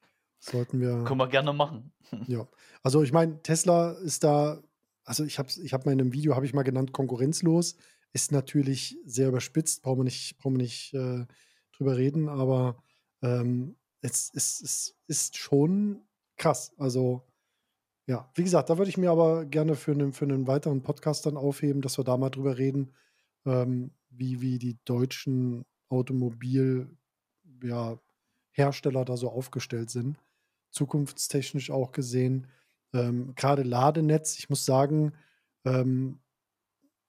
[0.43, 1.93] Sollten wir Können wir gerne machen.
[2.27, 2.49] Ja.
[2.83, 4.63] Also, ich meine, Tesla ist da
[5.05, 7.77] also, ich habe es ich habe mal in 'nem Video habe ich mal genannt, konkurrenzlos.
[8.13, 11.27] Ist natürlich sehr überspitzt, brauchen wir nicht brauchen wir nicht, äh,
[11.73, 12.83] drüber reden, aber,
[13.23, 16.07] ähm, es es es ist schon
[16.37, 16.73] krass.
[16.79, 17.30] Also,
[18.11, 21.27] ja, wie gesagt, da würde ich mir aber gerne für 'nen für 'nen weiteren Podcast
[21.27, 22.93] dann aufheben, dass wir da mal drüber reden,
[23.47, 26.97] ähm, wie wie die deutschen Automobil
[27.65, 27.99] ja,
[29.05, 30.19] da so aufgestellt sind,
[30.73, 32.49] zukunftstechnisch auch gesehen.
[32.95, 35.15] Ähm, grade Ladenetz, ich muss sagen,
[35.65, 36.21] ähm,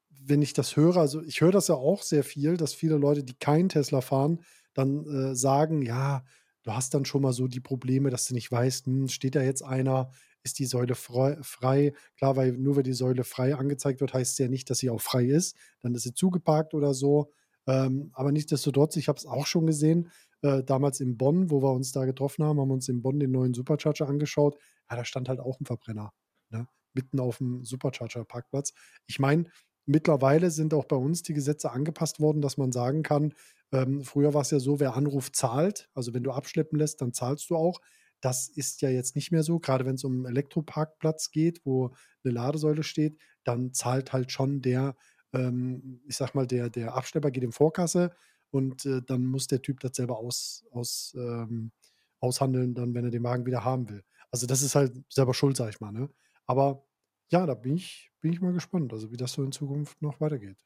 [0.10, 3.24] wenn ich das höre also, ich höre das ja auch sehr viel, dass viele Leute,
[3.24, 4.42] die keinen Tesla fahren,
[4.74, 6.24] dann, äh, sagen: „Ja,
[6.64, 9.42] du hast dann schon mal so die Probleme, dass du nicht weißt, hm, steht da
[9.42, 10.12] jetzt einer
[10.44, 11.94] ist die Säule frei.
[12.18, 14.90] Klar, weil nur weil die Säule frei angezeigt wird, heißt es ja nicht, dass sie
[14.90, 15.56] auch frei ist.
[15.82, 17.32] Dann ist sie zugeparkt oder so.
[17.68, 20.10] Ähm, aber nichtsdestotrotz, ich habe es auch schon gesehen,
[20.42, 23.20] äh, damals in Bonn, wo wir uns da getroffen haben, haben wir uns in Bonn
[23.20, 24.58] den neuen Supercharger angeschaut.
[24.90, 26.12] Ja, da stand halt auch ein Verbrenner.
[26.50, 26.68] Ne?
[26.94, 28.74] Mitten auf dem Supercharger-Parkplatz.
[29.06, 29.46] Ich meine,
[29.86, 33.34] mittlerweile sind auch bei uns die Gesetze angepasst worden, dass man sagen kann,
[33.72, 37.14] ähm, früher war es ja so, wer Anruf zahlt, also wenn du abschleppen lässt, dann
[37.14, 37.80] zahlst du auch.
[38.22, 41.94] Das ist ja jetzt nicht mehr so, gerade wenn es um einen Elektroparkplatz geht, wo
[42.24, 44.96] eine Ladesäule steht, dann zahlt halt schon der,
[45.34, 48.16] ähm, ich sag mal, der, der Abschlepper geht in Vorkasse
[48.52, 51.72] und äh, dann muss der Typ das selber aus, aus, ähm,
[52.20, 54.04] aushandeln, dann, wenn er den Wagen wieder haben will.
[54.30, 55.92] Also das ist halt selber schuld, sag ich mal.
[55.92, 56.10] Ne?
[56.46, 56.86] Aber
[57.30, 60.22] ja, da bin ich, bin ich mal gespannt, also wie das so in Zukunft noch
[60.22, 60.58] weitergeht.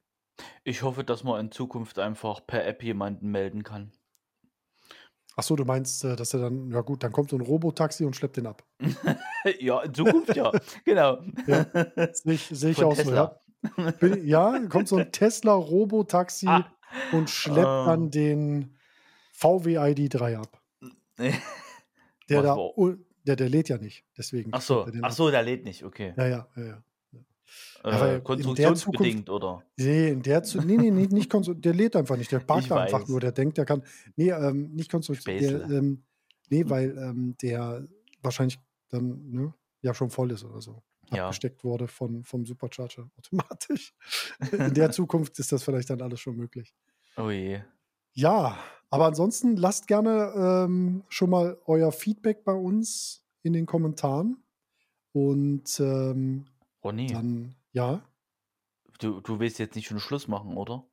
[0.64, 3.92] Ich hoffe, dass man in Zukunft einfach per App jemanden melden kann.
[5.38, 8.06] Ach so, du meinst, äh, dass er dann, ja gut, dann kommt so ein Robotaxi
[8.06, 8.64] und schleppt den ab.
[9.60, 10.52] ja, in Zukunft ja,
[10.86, 11.20] genau.
[11.46, 11.66] Ja,
[12.14, 13.38] sehe ich, seh ich auch so, ja.
[14.00, 16.72] Bin, ja, kommt so ein Tesla Robotaxi ah.
[17.12, 17.86] und schleppt uh.
[17.86, 18.78] dann den
[19.34, 20.62] VW ID3 ab.
[21.18, 22.58] der da,
[23.24, 24.52] der, der lädt ja nicht, deswegen.
[24.54, 26.14] Ach so, ach so, der lädt nicht, okay.
[26.16, 26.84] Ja, ja, ja, ja.
[27.84, 29.64] Äh, konstruktionsbedingt, oder?
[29.78, 33.08] Nee, in der zu, nee, nee, nee, nicht der lädt einfach nicht, der parkt einfach
[33.08, 33.84] nur, der denkt, der kann,
[34.16, 36.04] nee, ähm, nicht konstruktiv, ähm,
[36.50, 37.88] nee, weil ähm, der
[38.22, 40.82] wahrscheinlich dann, ne, ja schon voll ist oder so.
[41.12, 41.26] Ja.
[41.26, 43.94] Abgesteckt wurde von, vom Supercharger automatisch.
[44.52, 46.74] in der Zukunft ist das vielleicht dann alles schon möglich.
[47.18, 47.62] Oh je.
[48.14, 48.58] Ja,
[48.90, 54.44] aber ansonsten lasst gerne ähm, schon mal euer Feedback bei uns in den Kommentaren.
[55.12, 56.46] Und ähm,
[56.86, 58.08] Ronny, dann, ja.
[59.00, 60.86] du, du willst jetzt nicht schon Schluss machen, oder?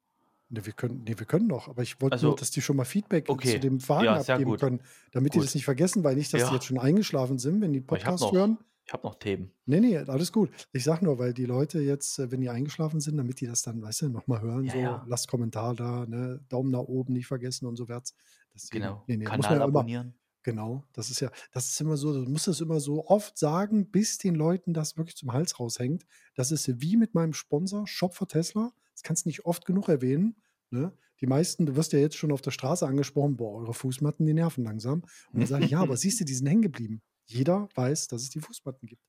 [0.48, 2.76] Ne, wir können, nee, wir können noch, aber ich wollte nur, Also, dass die schon
[2.76, 3.58] mal Feedback zu okay.
[3.58, 4.60] dem Wagen Ja, abgeben gut.
[4.60, 4.80] können,
[5.12, 5.54] damit die das Gut.
[5.56, 8.22] nicht vergessen, weil nicht, dass die jetzt Ja, schon eingeschlafen sind, wenn die ich Podcast
[8.22, 8.58] noch, hören.
[8.86, 9.52] ich habe noch Themen.
[9.66, 10.50] Nee, nee, alles gut.
[10.72, 13.62] Ich sag nur, weil die Leute jetzt, äh, wenn die eingeschlafen sind, damit die das
[13.62, 17.12] dann, weißt du, nochmal hören, Ja, so, ja, lasst Kommentar da, ne, Daumen nach oben
[17.14, 18.14] nicht vergessen und so wärts.
[18.54, 19.04] Deswegen, genau.
[19.06, 20.14] nee, nee, Kanal ja immer, abonnieren.
[20.42, 23.90] Genau, das ist ja, das ist immer so, du musst das immer so oft sagen,
[23.90, 26.04] bis den Leuten das wirklich zum Hals raushängt.
[26.34, 28.72] Das ist wie mit meinem Sponsor, Shop for Tesla.
[28.92, 30.36] Das kannst du nicht oft genug erwähnen.
[30.70, 30.92] Ne?
[31.20, 34.34] Die meisten, du wirst ja jetzt schon auf der Straße angesprochen, boah, eure Fußmatten, die
[34.34, 35.02] nerven langsam.
[35.32, 37.02] Und dann sage ich, ja, aber siehst du, die sind hängen geblieben.
[37.26, 39.02] Jeder weiß, dass es die Fußmatten gibt.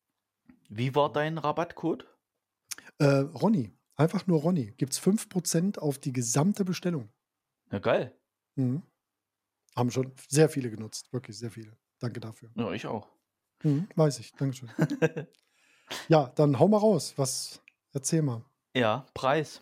[0.70, 2.08] Wie war dein Rabattcode?
[3.00, 7.10] Äh, Ronny, einfach nur Ronny, gibt es 5% auf die gesamte Bestellung.
[7.70, 8.16] Na geil.
[8.56, 8.84] Mhm.
[9.76, 11.78] Haben schon sehr viele genutzt, wirklich sehr viele.
[12.00, 12.50] Danke dafür.
[12.56, 13.08] Ja, ich auch.
[13.64, 14.70] Mhm, weiß ich, Dankeschön.
[16.08, 17.14] ja, dann hau mal raus.
[17.18, 17.62] Was,
[17.94, 18.44] erzähl mal.
[18.76, 19.62] Ja, Preis.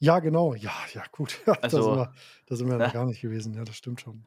[0.00, 0.54] Ja, genau.
[0.54, 1.40] Ja, ja, gut.
[1.46, 2.12] Ja, da sind Also, wir,
[2.46, 3.54] da sind wir noch gar nicht gewesen.
[3.54, 4.26] Ja, das stimmt schon.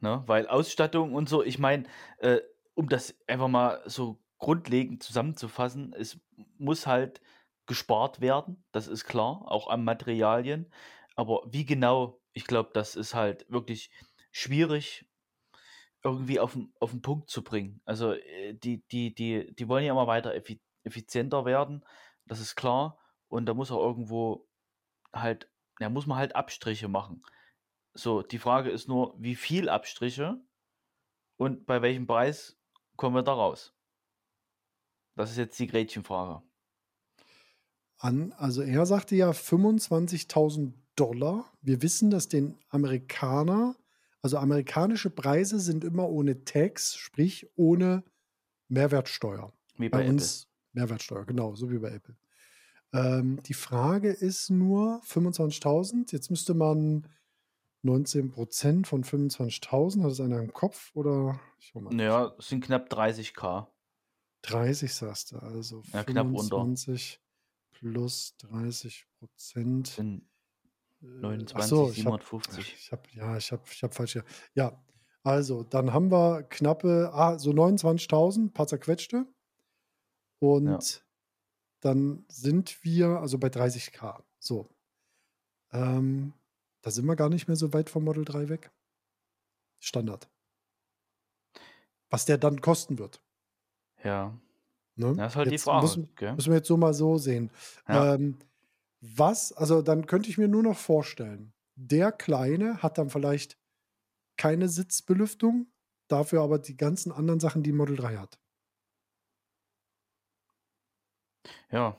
[0.00, 1.84] ne, weil Ausstattung und so, ich meine,
[2.18, 2.40] äh,
[2.74, 6.18] um das einfach mal so grundlegend zusammenzufassen, es
[6.58, 7.20] muss halt
[7.66, 10.70] gespart werden, das ist klar, auch an Materialien.
[11.16, 13.90] Aber wie genau, ich glaube, das ist halt wirklich
[14.30, 15.08] schwierig
[16.04, 17.80] irgendwie auf den, auf den Punkt zu bringen.
[17.86, 21.84] Also äh, die, die, die, die wollen ja immer weiter effi effizienter werden,
[22.26, 22.98] das ist klar.
[23.28, 24.46] Und da muss auch irgendwo
[25.12, 27.24] halt, ja, muss man halt Abstriche machen.
[27.94, 30.38] So, die Frage ist nur, wie viel Abstriche
[31.38, 32.56] und bei welchem Preis
[32.96, 33.74] kommen wir da raus?
[35.16, 36.42] Das ist jetzt die Gretchenfrage.
[37.98, 41.52] An, also er sagte ja 25.000 Dollar.
[41.62, 43.76] Wir wissen, dass den Amerikaner,
[44.22, 48.02] also amerikanische Preise sind immer ohne Tax, sprich ohne
[48.68, 49.52] Mehrwertsteuer.
[49.76, 50.12] Wie bei Bei Apple.
[50.14, 52.16] uns Mehrwertsteuer, genau, so wie bei Apple.
[52.92, 56.12] Ähm, die Frage ist nur 25.000.
[56.12, 57.06] Jetzt müsste man
[57.84, 61.38] 19% von 25.000, hat das einer im Kopf oder?
[61.60, 61.94] Ich mal.
[61.94, 63.66] Naja, es sind knapp 30k.
[64.42, 66.56] 30 sagst du, also Ja, knapp unter.
[66.58, 67.20] 25
[67.72, 69.88] plus 30 Prozent.
[69.88, 70.22] Sind
[71.20, 72.74] 29, ach so, ich habe, 750.
[72.78, 74.18] ich habe, ja, ich habe, ich habe falsch.
[74.54, 74.82] Ja,
[75.22, 79.16] also dann haben wir knappe, ah, so 29.000, paar zerquetschte.
[79.16, 79.24] Ja.
[80.38, 81.04] Und
[81.80, 84.22] dann sind wir, also bei 30k.
[84.38, 84.68] So,
[85.72, 86.32] ähm,
[86.82, 88.70] da sind wir gar nicht mehr so weit vom Model 3 weg.
[89.80, 90.28] Standard.
[92.10, 93.20] Was der dann kosten wird.
[94.04, 94.38] Ja.
[94.94, 95.14] Ne?
[95.16, 95.82] Das ist halt die Jetzt Frage.
[95.82, 96.34] müssen, Gell?
[96.34, 97.50] müssen wir jetzt so mal so sehen.
[97.88, 98.14] Ja.
[98.14, 98.38] Ähm,
[99.16, 103.58] was, also dann könnte ich mir nur noch vorstellen, der Kleine hat dann vielleicht
[104.36, 105.66] keine Sitzbelüftung,
[106.08, 108.38] dafür aber die ganzen anderen Sachen, die Model 3 hat.
[111.70, 111.96] ja.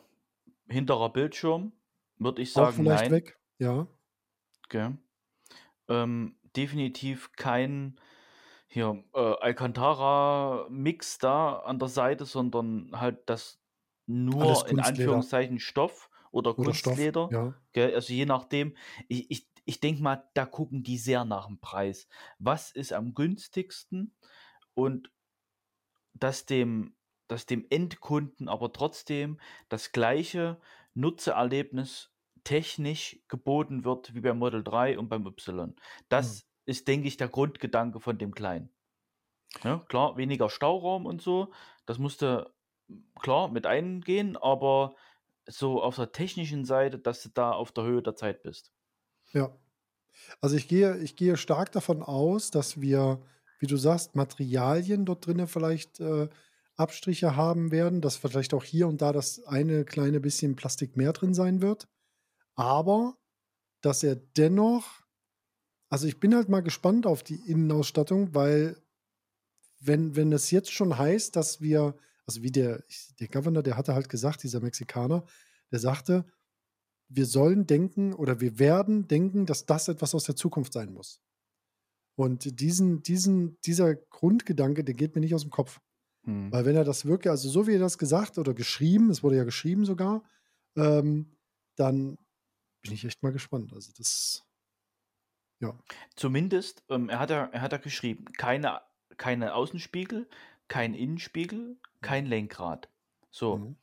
[0.70, 1.72] Hinterer Bildschirm,
[2.18, 3.12] würde ich Auch sagen, vielleicht nein.
[3.12, 3.88] weg, ja.
[4.70, 4.98] Gell?
[5.88, 8.00] Ähm, definitiv kein,
[8.68, 13.62] hier, äh, Alcantara-Mix da an der Seite, sondern halt das
[14.08, 14.80] nur in.
[14.80, 17.54] Anführungszeichen Stoff oder Oder Stoff, Kunstleder, ja.
[17.74, 17.94] gell?
[17.94, 18.76] Also, je nachdem.
[19.08, 22.08] Ich ich ich denke mal, da gucken die sehr nach dem Preis.
[22.40, 24.16] Was ist am günstigsten
[24.74, 25.12] und
[26.14, 26.96] dass dem
[27.28, 30.62] dass dem Endkunden aber trotzdem das gleiche
[30.94, 32.14] Nutzererlebnis
[32.44, 35.76] technisch geboten wird wie beim Model 3 und beim Y.
[36.08, 38.70] Das ist, denke ich, der Grundgedanke von dem Kleinen.
[39.64, 41.52] Ja, klar, weniger Stauraum und so,
[41.86, 42.54] das musste
[43.20, 44.96] klar mit eingehen, aber
[45.48, 48.72] so auf der technischen Seite, dass du da auf der Höhe der Zeit bist.
[49.34, 49.56] Ja.
[50.42, 53.22] Also, ich gehe ich gehe stark davon aus, dass wir,
[53.60, 56.30] wie du sagst, Materialien dort drinnen vielleicht, äh,
[56.76, 61.12] Abstriche haben werden, dass vielleicht auch hier und da das eine kleine bisschen Plastik mehr
[61.14, 61.88] drin sein wird.
[62.56, 63.18] Aber,
[63.82, 65.08] dass er dennoch
[65.90, 68.78] also, ich bin halt mal gespannt auf die Innenausstattung, weil
[69.80, 71.96] wenn wenn es jetzt schon heißt, dass wir
[72.28, 72.84] also, wie der
[73.20, 75.26] der Governor, der hatte halt gesagt, dieser Mexikaner,
[75.72, 76.26] der sagte:
[77.10, 81.22] „Wir sollen denken oder wir werden denken, dass das etwas aus der Zukunft sein muss.“
[82.20, 85.80] Und diesen diesen dieser Grundgedanke, der geht mir nicht aus'm Kopf.
[86.26, 86.54] Mhm.
[86.54, 89.38] Weil wenn er das wirklich also, so wie er das gesagt oder geschrieben es wurde
[89.38, 90.24] ja geschrieben sogar,
[90.78, 91.38] ähm,
[91.78, 92.18] dann
[92.84, 93.74] bin ich echt mal gespannt.
[93.74, 94.46] Also, das
[95.62, 95.78] ja.
[96.16, 98.82] Zumindest, ähm, er hat ja er hat ja geschrieben, keine
[99.18, 100.28] keine Außenspiegel,
[100.70, 102.90] kein Innenspiegel, kein Lenkrad.
[103.32, 103.78] So, Mhm.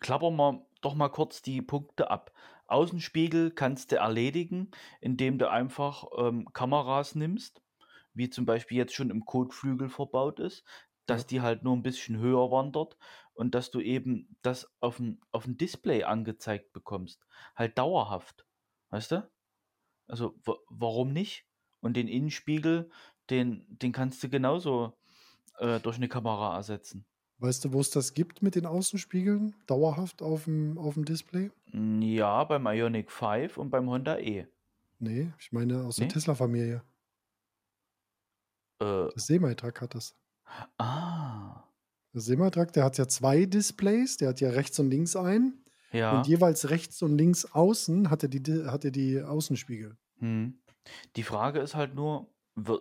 [0.00, 2.32] klappern wir doch mal kurz die Punkte ab.
[2.68, 4.70] Außenspiegel kannst du erledigen,
[5.00, 7.62] indem du einfach, ähm, Kameras nimmst,
[8.14, 10.64] wie zum Beispiel jetzt schon im Kotflügel verbaut ist,
[11.06, 11.28] dass Ja.
[11.28, 12.98] die halt nur 'n bisschen höher wandert
[13.34, 18.46] und dass du eben das auf'm auf'm Display angezeigt bekommst, halt dauerhaft,
[18.90, 19.30] weißt du?
[20.08, 21.46] Also, wa warum nicht?
[21.80, 22.90] Und den Innenspiegel,
[23.30, 24.98] den den kannst du genauso,
[25.58, 27.04] äh, durch 'ne Kamera ersetzen.
[27.38, 31.50] Weißt du, wo's das gibt mit den Außenspiegeln dauerhaft auf'm auf'm Display?
[31.70, 34.46] Hm, ja, beim Ioniq 5 und beim Honda E.
[35.00, 36.12] Ne, ich meine aus der Ne?
[36.12, 36.82] Tesla-Familie.
[38.80, 39.08] Äh.
[39.14, 40.14] Der Semi-Truck hat das.
[40.78, 41.64] Ah.
[42.14, 45.98] Der Semi-Truck, der hat ja 2 Displays, der hat ja rechts und links einen und
[45.98, 46.22] Ja.
[46.26, 49.96] jeweils rechts und links außen hat er die Di hat er die Außenspiegel.
[50.20, 50.58] Mhm.
[51.16, 52.80] Die Frage ist halt nur, wir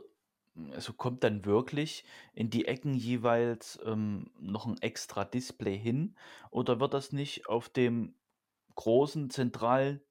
[0.71, 6.15] also, kommt dann wirklich in die Ecken jeweils, ähm, noch 'n extra Display hin
[6.51, 8.15] oder wird das nicht auf dem
[8.75, 10.01] großen zentralen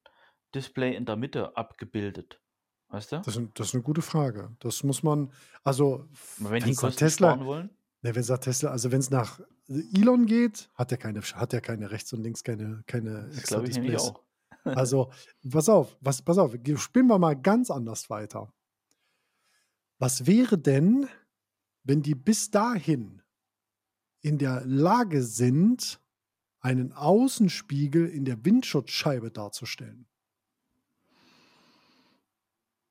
[0.54, 2.42] Display in der Mitte abgebildet,
[2.88, 3.24] weißt du?
[3.24, 4.56] Das ist das ist 'ne gute Frage.
[4.60, 5.32] Das muss man
[5.62, 7.70] also, Wenn die Kosten Tesla sparen wollen?
[8.02, 11.90] ne, wenn's nach Tesla also, wenn's nach Elon geht, hat der keine hat der keine
[11.90, 13.94] rechts und links keine keine Das extra glaube ich Displays.
[13.96, 14.24] auch.
[14.74, 15.12] Also,
[15.50, 18.52] pass auf, was pass auf, ge spinnen wir mal ganz anders weiter.
[20.00, 21.08] Was wäre denn,
[21.84, 23.22] wenn die bis dahin
[24.22, 26.00] in der Lage sind,
[26.60, 30.08] einen Außenspiegel in der Windschutzscheibe darzustellen?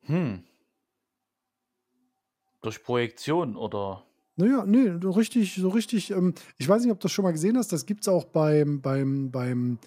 [0.08, 0.44] Hm.
[2.62, 4.06] Durch Projektion oder?
[4.38, 7.24] Na ja, ne, so richtig so richtig, ähm ich weiß nicht, ob du das schon
[7.24, 9.80] mal gesehen hast, das gibt's auch beim beim beim,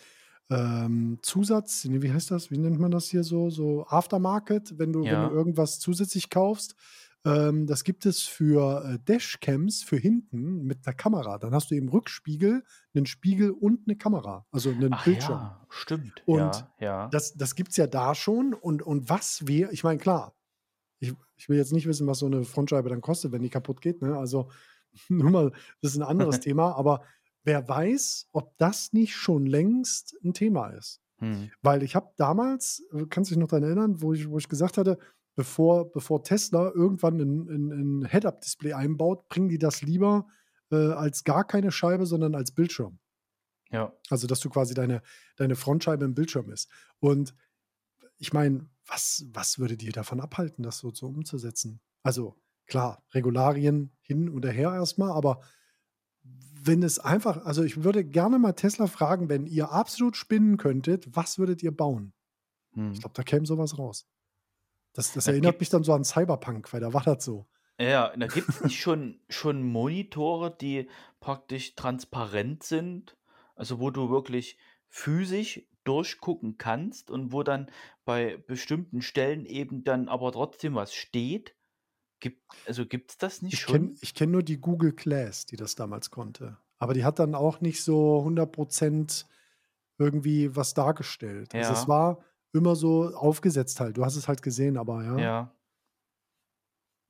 [0.51, 2.51] ähm, Zusatz ne, wie heißt das?
[2.51, 5.33] Wie nennt man das hier so so Aftermarket, wenn du wenn du Ja.
[5.33, 6.75] irgendwas zusätzlich kaufst.
[7.27, 11.39] Ähm, das gibt es für, äh, Dashcams für hinten mit 'ner Kamera.
[11.39, 12.65] Dann hast du im Rückspiegel
[12.95, 15.51] 'nen Spiegel und 'ne Kamera, also 'nen Ach Bildschirm.
[15.51, 16.25] ja, stimmt.
[16.25, 17.13] Und Ja, ja.
[17.13, 20.37] das das gibt's ja da schon und und was wär ich meine, klar,
[21.01, 23.81] ich ich will jetzt nicht wissen, was so 'ne Frontscheibe dann kostet, wenn die kaputt
[23.83, 24.17] geht, ne?
[24.19, 24.51] Also,
[25.11, 25.53] nur mal
[25.83, 27.05] das ist 'n anderes Thema, aber
[27.45, 31.01] wer weiß, ob das nicht schon längst 'n Thema ist.
[31.21, 31.53] Mhm.
[31.63, 34.99] Weil ich habe damals kannst dich noch dran erinnern, wo ich wo ich gesagt hatte,
[35.35, 37.73] bevor bevor Tesla irgendwann 'n 'n
[38.03, 40.27] 'n Head-Up-Display einbaut, bringen die das lieber,
[40.73, 42.99] äh, als gar keine Scheibe, sondern als Bildschirm.
[43.71, 43.93] Ja.
[44.11, 45.03] Also, dass du quasi deine
[45.37, 46.69] deine Frontscheibe im Bildschirm ist.
[47.01, 47.35] Und
[48.19, 51.81] ich meine, was was würde die davon abhalten, das so so umzusetzen?
[52.05, 55.43] Also, klar, Regularien hin oder her erst mal, aber
[56.25, 61.17] wenn es einfach also, ich würde gerne mal Tesla fragen, wenn ihr absolut spinnen könntet,
[61.17, 62.15] was würdet ihr bauen?
[62.93, 63.03] Ich Mhm.
[63.03, 64.05] glaube, da käme so was raus.
[64.97, 67.47] Das das Ja, erinnert gibt mich dann so an Cyberpunk, weil da war das so.
[67.81, 70.89] Ja, da gibt's nicht schon schon Monitore, die
[71.21, 73.17] praktisch transparent sind,
[73.57, 77.71] also, wo du wirklich physisch durchgucken kannst und wo dann
[78.05, 81.57] bei bestimmten Stellen eben dann aber trotzdem was steht?
[82.21, 84.01] Gibt also, gibt's das nicht Ich schon?
[84.01, 86.57] ich kenne nur die Google Glass, die das damals konnte.
[86.79, 89.27] Aber die hat dann auch nicht so 100 %
[89.99, 91.55] irgendwie was dargestellt.
[91.55, 91.89] Also, es Ja.
[91.89, 92.21] war
[92.53, 93.97] immer so aufgesetzt halt.
[93.97, 95.19] Du hast es halt gesehen, aber ja.
[95.19, 95.57] Ja.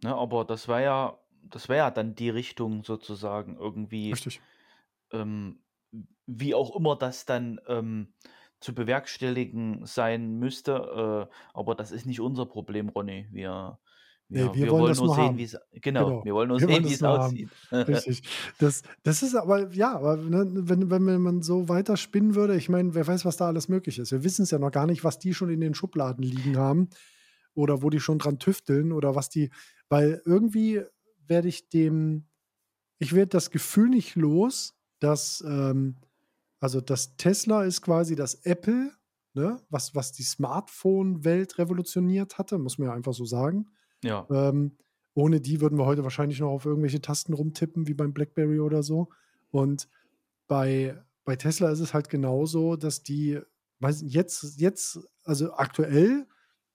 [0.03, 4.41] Ne, aber das war ja das wäre ja dann die Richtung sozusagen irgendwie, Richtig.
[5.13, 5.63] ähm,
[6.27, 8.15] wie auch immer das dann ähm,
[8.61, 11.29] zu bewerkstelligen sein müsste.
[11.31, 13.27] Äh, aber das ist nicht unser Problem, Ronny.
[13.31, 13.79] Wir,
[14.33, 16.25] Nee, wir, wir wir wollen wollen nur sehen, wie es, genau, Genau.
[16.25, 17.51] wir wollen nur Wir sehen, wie es aussieht.
[17.73, 18.23] Richtig.
[18.59, 22.69] Das, das ist aber, ja, aber ne, wenn, wenn man so weiter spinnen würde, ich
[22.69, 24.11] meine, wer weiß, was da alles möglich ist.
[24.13, 26.89] Wir wissen es ja noch gar nicht, was die schon in den Schubladen liegen haben
[27.55, 29.51] oder wo die schon dran tüfteln oder was die,
[29.89, 30.81] weil irgendwie
[31.27, 32.27] werde ich dem,
[32.99, 35.97] ich werde das Gefühl nicht los, dass, ähm,
[36.61, 38.93] also das Tesla ist quasi das Apple,
[39.35, 43.67] ne, was, was die Smartphone-Welt revolutioniert hatte, muss man ja einfach so sagen.
[44.03, 44.79] Ja, Ähm,
[45.15, 48.83] ohne die würden wir heute wahrscheinlich noch auf irgendwelche Tasten rumtippen, wie beim BlackBerry oder
[48.83, 49.11] so.
[49.51, 49.89] Und
[50.49, 53.41] bei, bei Tesla ist es halt genauso, dass die,
[53.81, 56.27] weiß, jetzt, jetzt, also aktuell,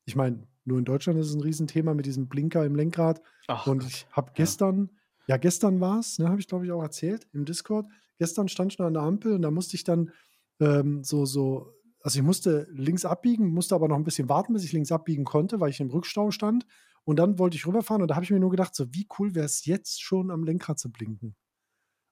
[0.06, 3.22] ich meine, nur in Deutschland ist es ein Riesenthema mit diesem Blinker im Lenkrad.
[3.48, 4.36] ach Und ich habe Ja.
[4.36, 4.92] gestern,
[5.28, 7.88] ja, gestern war es, ne, habe ich glaube ich auch erzählt im Discord.
[8.18, 10.12] Gestern stand ich noch an der Ampel und da musste ich dann
[10.60, 14.64] ähm, so, so, also ich musste links abbiegen, musste aber noch ein bisschen warten, bis
[14.64, 16.66] ich links abbiegen konnte, weil ich im Rückstau stand.
[17.08, 19.34] Und dann wollte ich rüberfahren und da habe ich mir nur gedacht, so wie cool
[19.34, 21.38] wäre es jetzt schon am Lenkrad zu blinken.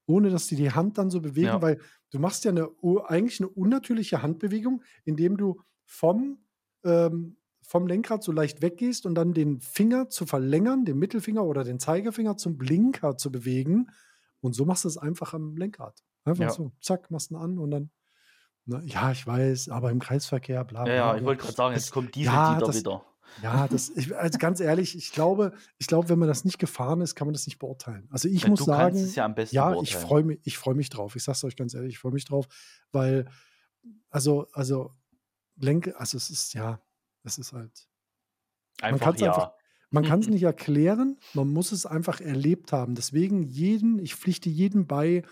[0.06, 1.82] Ohne dass die die Hand dann so bewegen, Ja, weil
[2.12, 2.70] du machst ja eine,
[3.08, 6.46] eigentlich eine unnatürliche Handbewegung, indem du vom,
[6.86, 11.66] ähm, vom Lenkrad so leicht weggehst und dann den Finger zu verlängern, den Mittelfinger oder
[11.66, 13.88] den Zeigefinger zum Blinker zu bewegen.
[14.40, 16.06] Und so machst du es einfach am Lenkrad.
[16.24, 16.50] Einfach ja.
[16.52, 17.92] so, zack, machst ihn an und dann,
[18.66, 20.96] ne, ja, ich weiß, aber im Kreisverkehr, bla Ja, bla.
[20.96, 23.06] ja, ich Aber wollte gerade sagen, jetzt kommt ja, Diesel-Dieter das, wieder.
[23.42, 27.02] Ja, das, ich, also ganz ehrlich, ich glaube, ich glaube, wenn man das nicht gefahren
[27.02, 28.08] ist, kann man das nicht beurteilen.
[28.12, 31.16] Also ich Ja, muss es sagen, ja ja, ich freue mich, ich freue mich drauf.
[31.16, 32.48] Ich sag's euch ganz ehrlich, ich freue mich drauf,
[32.92, 33.26] weil,
[34.10, 34.92] also, also,
[35.58, 36.82] Lenke, also es ist, ja,
[37.24, 37.88] es ist halt,
[38.82, 39.56] man Einfach kann es einfach, ja.
[39.90, 42.96] man kann es nicht erklären, man muss es einfach erlebt haben.
[42.96, 45.24] Deswegen jeden, ich pflichte jedem bei,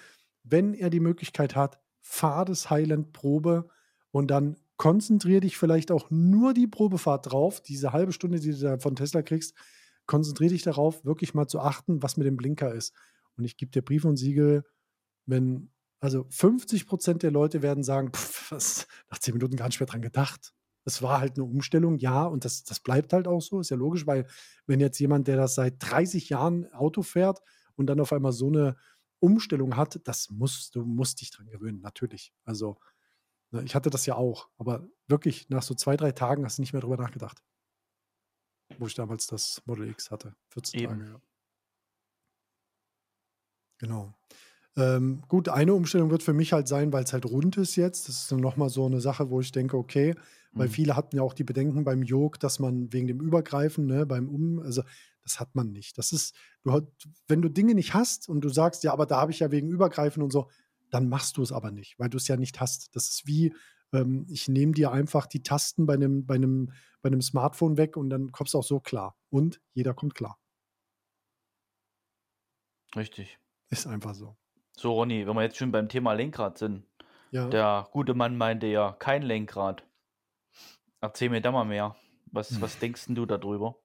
[0.44, 3.70] wenn er die Möglichkeit hat, fahr das Highland Probe
[4.12, 8.60] und dann konzentrier dich vielleicht auch nur die Probefahrt drauf, diese halbe Stunde, die du
[8.60, 9.56] da von Tesla kriegst,
[10.06, 12.94] konzentrier dich darauf, wirklich mal zu achten, was mit dem Blinker ist.
[13.38, 14.64] Und ich gebe dir Brief und Siegel,
[15.26, 19.80] wenn, also 50 Prozent der Leute werden sagen, pff, was, nach zehn Minuten gar nicht
[19.80, 20.54] mehr dran gedacht.
[20.86, 23.78] Es war halt eine Umstellung, ja, und das, das bleibt halt auch so, ist ja
[23.78, 24.28] logisch, weil
[24.68, 27.40] wenn jetzt jemand, der das seit 30 Jahren Auto fährt
[27.76, 28.76] und dann auf einmal so eine
[29.20, 32.34] Umstellung hat, das musst du musst dich dran gewöhnen, natürlich.
[32.44, 32.78] Also,
[33.62, 36.74] ich hatte das ja auch, aber wirklich nach so zwei, drei Tagen hast du nicht
[36.74, 37.44] mehr drüber nachgedacht,
[38.78, 40.36] wo ich damals das Model X hatte.
[40.50, 41.00] 14 Eben.
[41.00, 41.22] Tage, ja.
[43.80, 44.14] Genau.
[44.76, 48.08] Ähm, gut, eine Umstellung wird für mich halt sein, weil es halt rund ist jetzt.
[48.08, 50.16] Das ist dann nochmal so eine Sache, wo ich denke, okay,
[50.54, 50.72] weil Mhm.
[50.72, 54.30] viele hatten ja auch die Bedenken beim Yoke, dass man wegen dem Übergreifen, ne, beim
[54.30, 54.84] Um, also
[55.24, 55.98] das hat man nicht.
[55.98, 56.82] Das ist, du,
[57.28, 59.70] wenn du Dinge nicht hast und du sagst, ja, aber da habe ich ja wegen
[59.70, 60.50] Übergreifen und so,
[60.94, 62.96] dann machst du es aber nicht, weil du es ja nicht hast.
[62.96, 63.56] Das ist wie,
[63.94, 66.72] ähm, ich nehme dir einfach die Tasten bei einem, bei, einem,
[67.02, 69.18] bei einem Smartphone weg und dann kommst du auch so klar.
[69.30, 70.40] Und jeder kommt klar.
[72.96, 73.40] Richtig.
[73.70, 74.38] Ist einfach so.
[74.78, 76.86] So, Ronny, wenn wir jetzt schon beim Thema Lenkrad sind.
[77.32, 77.48] Ja.
[77.48, 79.84] Der gute Mann meinte ja, kein Lenkrad.
[81.02, 81.96] Erzähl mir da mal mehr.
[82.28, 82.62] Was, Hm.
[82.62, 83.80] was denkst denn du darüber?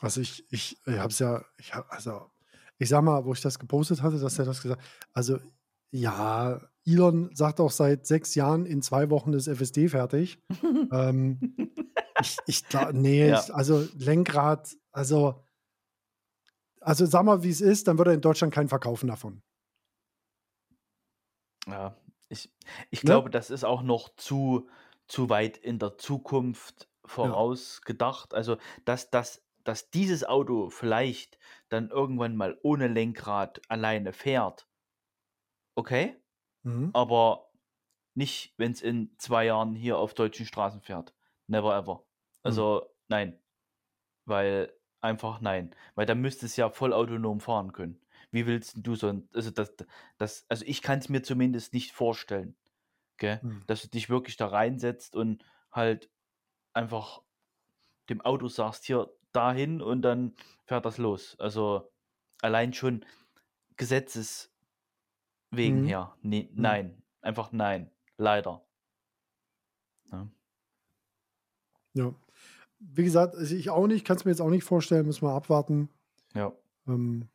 [0.00, 2.30] Also ich, ich, ich habe es ja, ich hab, also
[2.78, 4.82] ich sag mal, wo ich das gepostet hatte, dass er das gesagt
[5.12, 5.38] Also
[5.92, 10.42] ja, Elon sagt auch seit sechs Jahren in zwei Wochen ist FSD fertig.
[10.92, 11.44] ähm,
[12.18, 13.32] ich, ich glaube, nee, Ja.
[13.32, 15.44] ich, also Lenkrad, also,
[16.80, 19.42] also sag mal, wie es ist, dann würde er in Deutschland keinen verkaufen davon.
[21.66, 21.96] Ja,
[22.28, 22.52] ich,
[22.90, 23.22] ich Ne?
[23.22, 24.68] glaube, das ist auch noch zu,
[25.08, 26.88] zu weit in der Zukunft
[27.20, 27.42] Ja.
[27.44, 28.34] vorausgedacht.
[28.34, 31.38] Also, dass, dass, dass dieses Auto vielleicht
[31.68, 34.66] dann irgendwann mal ohne Lenkrad alleine fährt,
[35.74, 36.16] okay,
[36.64, 36.90] Mhm.
[36.92, 37.50] aber
[38.14, 41.14] nicht, wenn es in zwei Jahren hier auf deutschen Straßen fährt.
[41.48, 41.98] Never ever.
[41.98, 42.04] Mhm.
[42.44, 43.40] Also, nein.
[44.26, 45.74] Weil, einfach nein.
[45.94, 48.00] Weil dann müsste es ja voll autonom fahren können.
[48.30, 49.74] Wie willst du so ein, also das,
[50.18, 52.56] das, also ich kann es mir zumindest nicht vorstellen,
[53.18, 53.40] gell?
[53.42, 53.64] Mhm.
[53.66, 56.10] Dass du dich wirklich da reinsetzt und halt
[56.74, 57.22] einfach
[58.08, 60.34] dem Auto sagst, hier dahin und dann
[60.66, 61.36] fährt das los.
[61.38, 61.92] Also
[62.42, 63.04] allein schon
[63.76, 64.51] Gesetzes
[65.52, 65.86] wegen Mhm.
[65.86, 66.16] her.
[66.22, 66.60] Nee, Mhm.
[66.62, 67.02] nein.
[67.20, 67.90] Einfach nein.
[68.16, 68.64] Leider.
[70.10, 70.28] Ja.
[71.94, 72.14] Ja.
[72.80, 75.32] Wie gesagt, also ich auch nicht, kann es mir jetzt auch nicht vorstellen, müssen wir
[75.34, 75.88] abwarten.
[76.34, 76.52] ja.
[76.88, 77.28] Ähm,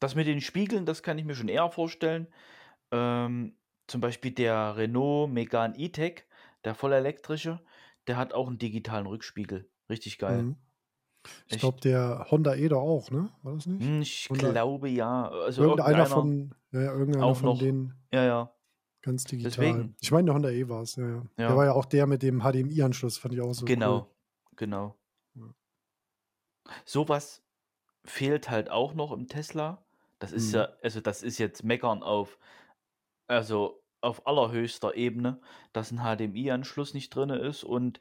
[0.00, 2.26] Das mit den Spiegeln, das kann ich mir schon eher vorstellen.
[2.90, 6.24] Ähm, zum Beispiel der Renault Megane E-Tech,
[6.64, 7.60] der vollelektrische,
[8.08, 9.70] der hat auch einen digitalen Rückspiegel.
[9.88, 10.42] Richtig geil.
[10.42, 10.56] mhm.
[11.48, 13.30] Ich glaube, der Honda E doch auch, ne?
[13.42, 13.92] War das nicht?
[13.92, 15.28] Hm, ich Honda glaube ja.
[15.30, 17.58] Also irgendeiner von ja, ja, irgendeiner auch von noch.
[17.58, 18.56] denen Ja, ja.
[19.02, 19.84] ganz digital.
[19.84, 19.96] Deswegen.
[20.00, 21.22] Ich meine, der Honda E war es, ja, ja.
[21.48, 21.66] Der war Ja.
[21.66, 24.04] ja auch der mit dem HDMI-Anschluss, fand ich auch so cool.
[24.04, 24.16] Genau,
[24.56, 24.98] genau.
[25.34, 25.52] Ja.
[26.86, 27.42] So was
[28.04, 29.84] fehlt halt auch noch im Tesla.
[30.20, 30.54] Das ist Mhm.
[30.54, 32.38] ja also, das ist jetzt Meckern auf
[33.28, 35.40] also, auf allerhöchster Ebene,
[35.72, 38.00] dass 'n HDMI-Anschluss nicht drinne ist und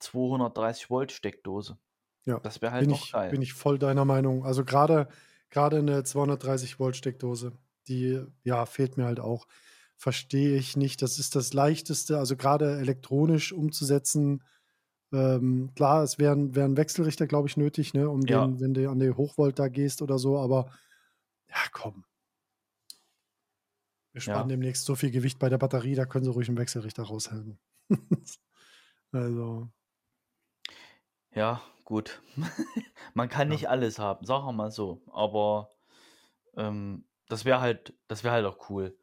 [0.00, 1.78] 230 Volt Steckdose.
[2.26, 3.28] Ja, Das wäre halt bin noch ich geil.
[3.28, 4.44] bin ich voll deiner Meinung.
[4.44, 5.08] Also, grade
[5.50, 7.52] grade 'ne 230 Volt Steckdose,
[7.88, 9.46] die, ja, fehlt mir halt auch.
[9.96, 11.02] Verstehe ich nicht.
[11.02, 14.42] Das ist das Leichteste, also, grade elektronisch umzusetzen.
[15.12, 18.52] Ähm, klar, es wäre 'n wäre 'n Wechselrichter, glaube ich, nötig, ne, um Ja.
[18.52, 20.70] den wenn du an die Hochvolt da gehst oder so, aber
[21.48, 22.04] ja, komm.
[24.14, 24.48] Wir sparen Ja.
[24.48, 27.58] demnächst so viel Gewicht bei der Batterie, da können sie ruhig 'n Wechselrichter raushängen.
[29.12, 29.72] Also
[31.34, 32.22] Ja, gut.
[33.14, 33.62] Man kann Ja.
[33.62, 35.02] nicht alles haben, sagen wir mal so.
[35.12, 35.70] Aber,
[36.56, 38.98] ähm, das wäre halt das wäre halt auch cool.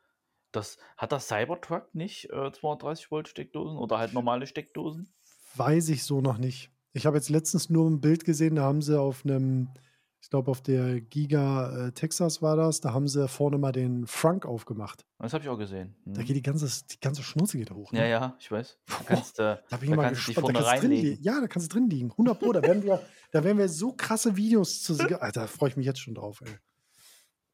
[0.53, 5.13] Das hat der Cybertruck nicht, äh, 230 Volt Steckdosen oder halt normale Steckdosen?
[5.55, 6.71] Weiß ich so noch nicht.
[6.93, 9.73] Ich habe jetzt letztens nur 'n Bild gesehen, da haben sie auf 'nem
[10.21, 14.05] ich glaube, auf der Giga, äh, Texas war das, da haben sie vorne mal den
[14.05, 15.05] Frunk aufgemacht.
[15.17, 15.95] Das habe ich auch gesehen.
[16.05, 16.25] Da Mhm.
[16.25, 18.09] geht die ganze die ganze Schnauze geht hoch, Ja, ne?
[18.09, 18.77] ja, ich weiß.
[18.87, 20.49] Da kannst du da bin ich da mal gespannt.
[20.55, 22.11] Da kannst drin ja, da kannst du drin liegen.
[22.11, 22.51] 100 Pro.
[22.53, 23.01] Da werden wir
[23.31, 26.15] da werden wir so krasse Videos zu se Alter, da freue ich mich jetzt schon
[26.15, 26.53] drauf, ey.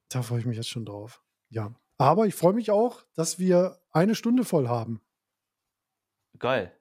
[0.09, 1.21] Da freue ich mich jetzt schon drauf.
[1.49, 1.73] Ja.
[1.97, 5.01] Aber ich freue mich auch, dass wir eine Stunde voll haben.
[6.39, 6.71] Geil.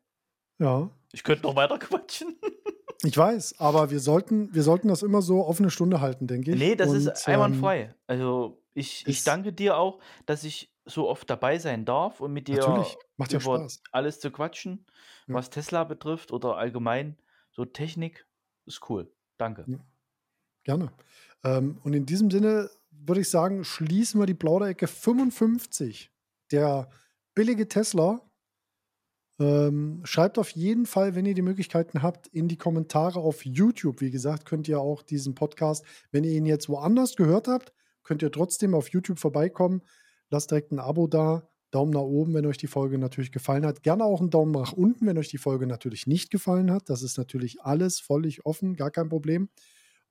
[0.58, 0.90] Ja.
[1.12, 2.36] Ich könnte noch weiter quatschen.
[3.04, 6.52] Ich weiß, aber wir sollten wir sollten das immer so auf 'ne Stunde halten, denke
[6.52, 6.66] ich.
[6.66, 7.94] Ne, das Und, ist ähm einwandfrei.
[8.06, 12.48] Also, ich ich danke dir auch, dass ich so oft dabei sein darf und mit
[12.48, 13.80] dir Natürlich, macht ja über Spaß.
[13.90, 14.86] alles zu quatschen,
[15.28, 15.38] Ja.
[15.38, 17.18] was Tesla betrifft oder allgemein
[17.50, 18.26] so Technik.
[18.66, 19.12] Ist cool.
[19.38, 19.68] Danke.
[19.68, 19.78] Ja.
[20.64, 20.92] Gerne.
[21.44, 26.12] Ähm, und in diesem Sinne würde ich sagen, schließen wir die Plauderecke 55.
[26.52, 26.90] Der
[27.34, 28.22] billige Tesla.
[29.40, 34.00] Ähm, schreibt auf jeden Fall, wenn ihr die Möglichkeiten habt, in die Kommentare auf YouTube.
[34.00, 37.72] Wie gesagt, könnt ihr auch diesen Podcast wenn ihr ihn jetzt woanders gehört habt,
[38.04, 39.82] könnt ihr trotzdem auf YouTube vorbeikommen.
[40.30, 43.82] Lasst direkt 'n Abo da, Daumen nach oben, wenn euch die Folge natürlich gefallen hat.
[43.82, 46.88] Gerne auch 'n Daumen nach unten, wenn euch die Folge natürlich nicht gefallen hat.
[46.88, 49.48] Das ist natürlich alles völlig offen, gar kein Problem.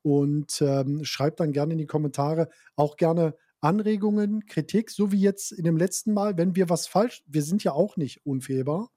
[0.03, 5.51] Und, ähm, schreibt dann gerne in die Kommentare auch gerne Anregungen, Kritik, so wie jetzt
[5.53, 8.89] in dem letzten Mal, wenn wir was falsch wir sind ja auch nicht unfehlbar,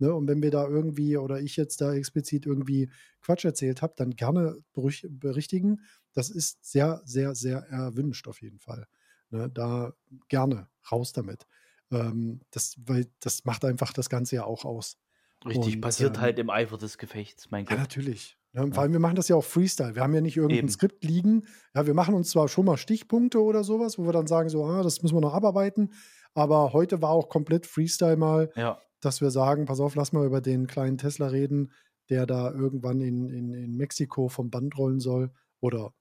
[0.00, 0.14] ne?
[0.14, 2.90] Und wenn wir da irgendwie oder ich jetzt da explizit irgendwie
[3.22, 5.80] Quatsch erzählt habe, dann gerne berichtigen.
[6.14, 8.86] Das ist sehr, sehr, sehr erwünscht auf jeden Fall,
[9.30, 9.48] ne?
[9.50, 9.92] Da
[10.28, 11.46] gerne raus damit.
[11.92, 14.98] Ähm, das weil das macht einfach das Ganze ja auch aus.
[15.46, 17.80] Richtig, Und, passiert ähm halt im Eifer des Gefechts, mein Ja, Gott.
[17.80, 18.36] natürlich.
[18.52, 18.82] Ne, vor Ja.
[18.82, 19.94] allem, wir machen das ja auch Freestyle.
[19.94, 20.68] Wir haben ja nicht irgend 'n Eben.
[20.68, 21.46] Skript liegen.
[21.74, 24.48] Ja, wir machen uns zwar schon mal Stichpunkte oder so was, wo wir dann sagen
[24.48, 25.92] so: „Ah, das müssen wir noch abarbeiten.“
[26.34, 28.80] Aber heute war auch komplett Freestyle mal, Ja.
[29.00, 31.72] Dass wir sagen: „Pass auf, lass mal über den kleinen Tesla reden,
[32.10, 35.92] der da irgendwann in in in Mexiko vom Band rollen soll.“ Oder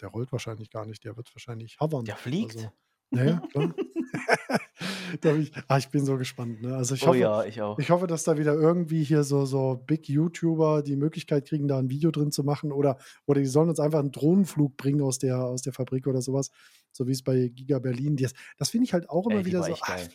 [0.00, 2.08] der rollt wahrscheinlich gar nicht, der wird wahrscheinlich hovern.
[2.08, 2.32] Der fliegt.
[2.40, 2.72] Also
[3.14, 3.76] ja, ja, klar.
[5.40, 6.76] Ich ah, ich bin so gespannt, ne?
[6.76, 7.78] Also, ich Oh hoffe ja, ich auch.
[7.78, 11.78] ich hoffe, dass da wieder irgendwie hier so so Big YouTuber die Möglichkeit kriegen, da
[11.78, 15.18] 'n Video drin zu machen oder oder die sollen uns einfach 'n Drohnenflug bringen aus
[15.18, 16.50] der aus der Fabrik oder so was,
[16.92, 19.78] so wie's bei Giga Berlin das das finde ich halt auch immer Ey, wieder so
[19.80, 20.08] ach.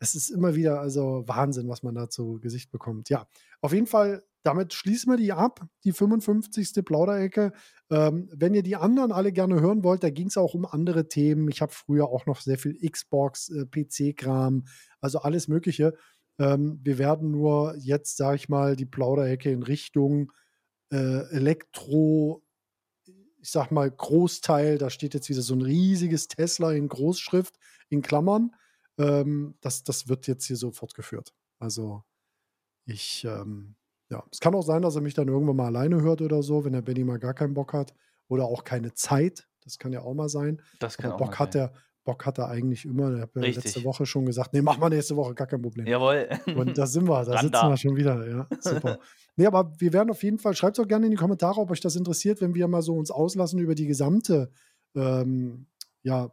[0.00, 3.10] Es ist immer wieder also Wahnsinn, was man da zu Gesicht bekommt.
[3.10, 3.26] Ja,
[3.60, 6.72] auf jeden Fall, damit schließen wir die ab, die 55.
[6.84, 7.52] Plauderecke.
[7.90, 11.48] Ähm, wenn ihr die anderen alle gerne hören wollt, da ging's auch um andere Themen.
[11.50, 14.64] Ich habe früher auch noch sehr viel Xbox, äh, PC-Kram,
[15.00, 15.94] also alles Mögliche.
[16.38, 20.32] Ähm, wir werden nur jetzt, sage ich mal, die Plauderecke in Richtung,
[20.92, 22.42] äh, Elektro
[23.42, 27.56] ich sage mal, Großteil da steht jetzt wieder so 'n riesiges Tesla in Großschrift
[27.88, 28.52] in Klammern.
[29.00, 31.34] Ähm, das das wird jetzt hier so fortgeführt.
[31.58, 32.04] Also,
[32.86, 33.76] ich, ähm
[34.10, 36.64] ja, es kann auch sein, dass er mich dann irgendwann mal alleine hört oder so,
[36.64, 37.94] wenn der Benny mal gar keinen Bock hat
[38.28, 39.48] oder auch keine Zeit.
[39.62, 40.62] Das kann ja auch mal sein.
[40.80, 41.62] Das kann Aber auch mal Bock hat sein.
[41.62, 41.72] er
[42.04, 43.12] Bock hat er eigentlich immer.
[43.14, 43.84] Er hat ja letzte.
[43.84, 46.28] Woche schon gesagt: „Ne, machen wir nächste Woche, gar kein Problem.“ Jawohl.
[46.56, 47.68] Und da sind wir, da sitzen da.
[47.68, 48.98] wir schon wieder, ja, super.
[49.36, 51.80] Ne, aber wir werden auf jeden Fall schreibt's auch gerne in die Kommentare, ob euch
[51.80, 54.50] das interessiert, wenn wir mal so uns auslassen über die gesamte,
[54.96, 55.66] ähm,
[56.02, 56.32] ja,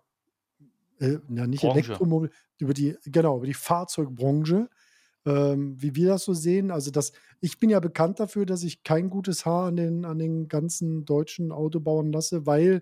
[0.99, 2.01] äh, ja, nicht Branche.
[2.03, 4.69] Elektromobil über die genau, über die Fahrzeugbranche,
[5.25, 6.71] ähm, wie wir das so sehen.
[6.71, 10.19] Also, das ich bin ja bekannt dafür, dass ich kein gutes Haar an den an
[10.19, 12.81] den ganzen deutschen Autobauern lasse, weil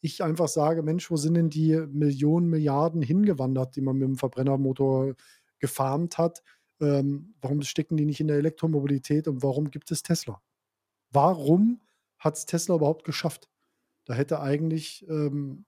[0.00, 5.14] ich einfach sage: „Mensch, wo sind denn die Millionen, Milliarden hingewandert, die man mit'm Verbrennermotor
[5.58, 6.42] gefarmt hat?
[6.80, 10.42] Ähm, warum stecken die nicht in der Elektromobilität und warum gibt es Tesla?“
[11.10, 11.80] warum
[12.18, 13.48] hat es Tesla überhaupt geschafft?
[14.06, 15.66] Da hätte eigentlich, ähm,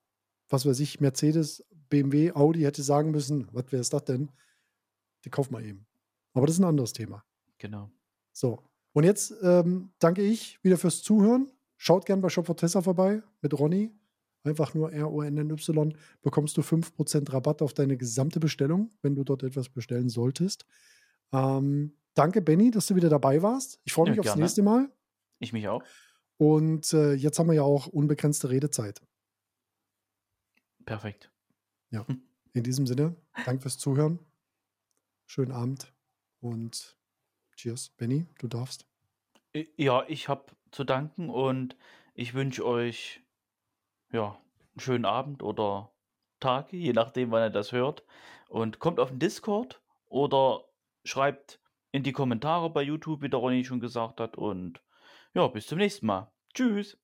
[0.48, 4.30] was weiß ich, Mercedes, BMW, Audi hätte sagen müssen, was wäre es das denn?
[5.24, 5.86] Die kaufen wir eben.
[6.32, 7.24] Aber das ist ein anderes Thema.
[7.58, 7.90] Genau.
[8.32, 8.62] So.
[8.92, 11.50] Und jetzt ähm, danke ich wieder fürs Zuhören.
[11.76, 13.92] Schaut gerne bei Shop for Tesla vorbei mit Ronny.
[14.44, 15.94] Einfach nur R-O-N-N-Y.
[16.22, 20.64] Bekommst du 5% Rabatt auf deine gesamte Bestellung, wenn du dort etwas bestellen solltest.
[21.32, 23.80] Ähm, danke, Benny, dass du wieder dabei warst.
[23.84, 24.42] Ich freue Ja, mich aufs gerne.
[24.42, 24.90] nächste Mal.
[25.40, 25.82] Ich mich auch.
[26.36, 29.00] Und äh, jetzt haben wir ja auch unbegrenzte Redezeit.
[30.86, 31.30] Perfekt.
[32.52, 34.18] In diesem Sinne, danke fürs Zuhören.
[35.26, 35.92] Schönen Abend
[36.40, 36.98] und
[37.56, 37.90] cheers.
[37.90, 38.86] Benny, du darfst.
[39.76, 41.76] Ja, ich habe zu danken und
[42.14, 43.22] ich wünsche euch
[44.12, 44.40] ja,
[44.72, 45.92] einen schönen Abend oder
[46.40, 48.04] Tag, je nachdem, wann ihr das hört.
[48.48, 50.64] Und kommt auf den Discord oder
[51.04, 51.60] schreibt
[51.90, 54.36] in die Kommentare bei YouTube, wie der Ronny schon gesagt hat.
[54.36, 54.82] Und
[55.34, 56.30] ja, bis zum nächsten Mal.
[56.54, 56.98] Tschüss.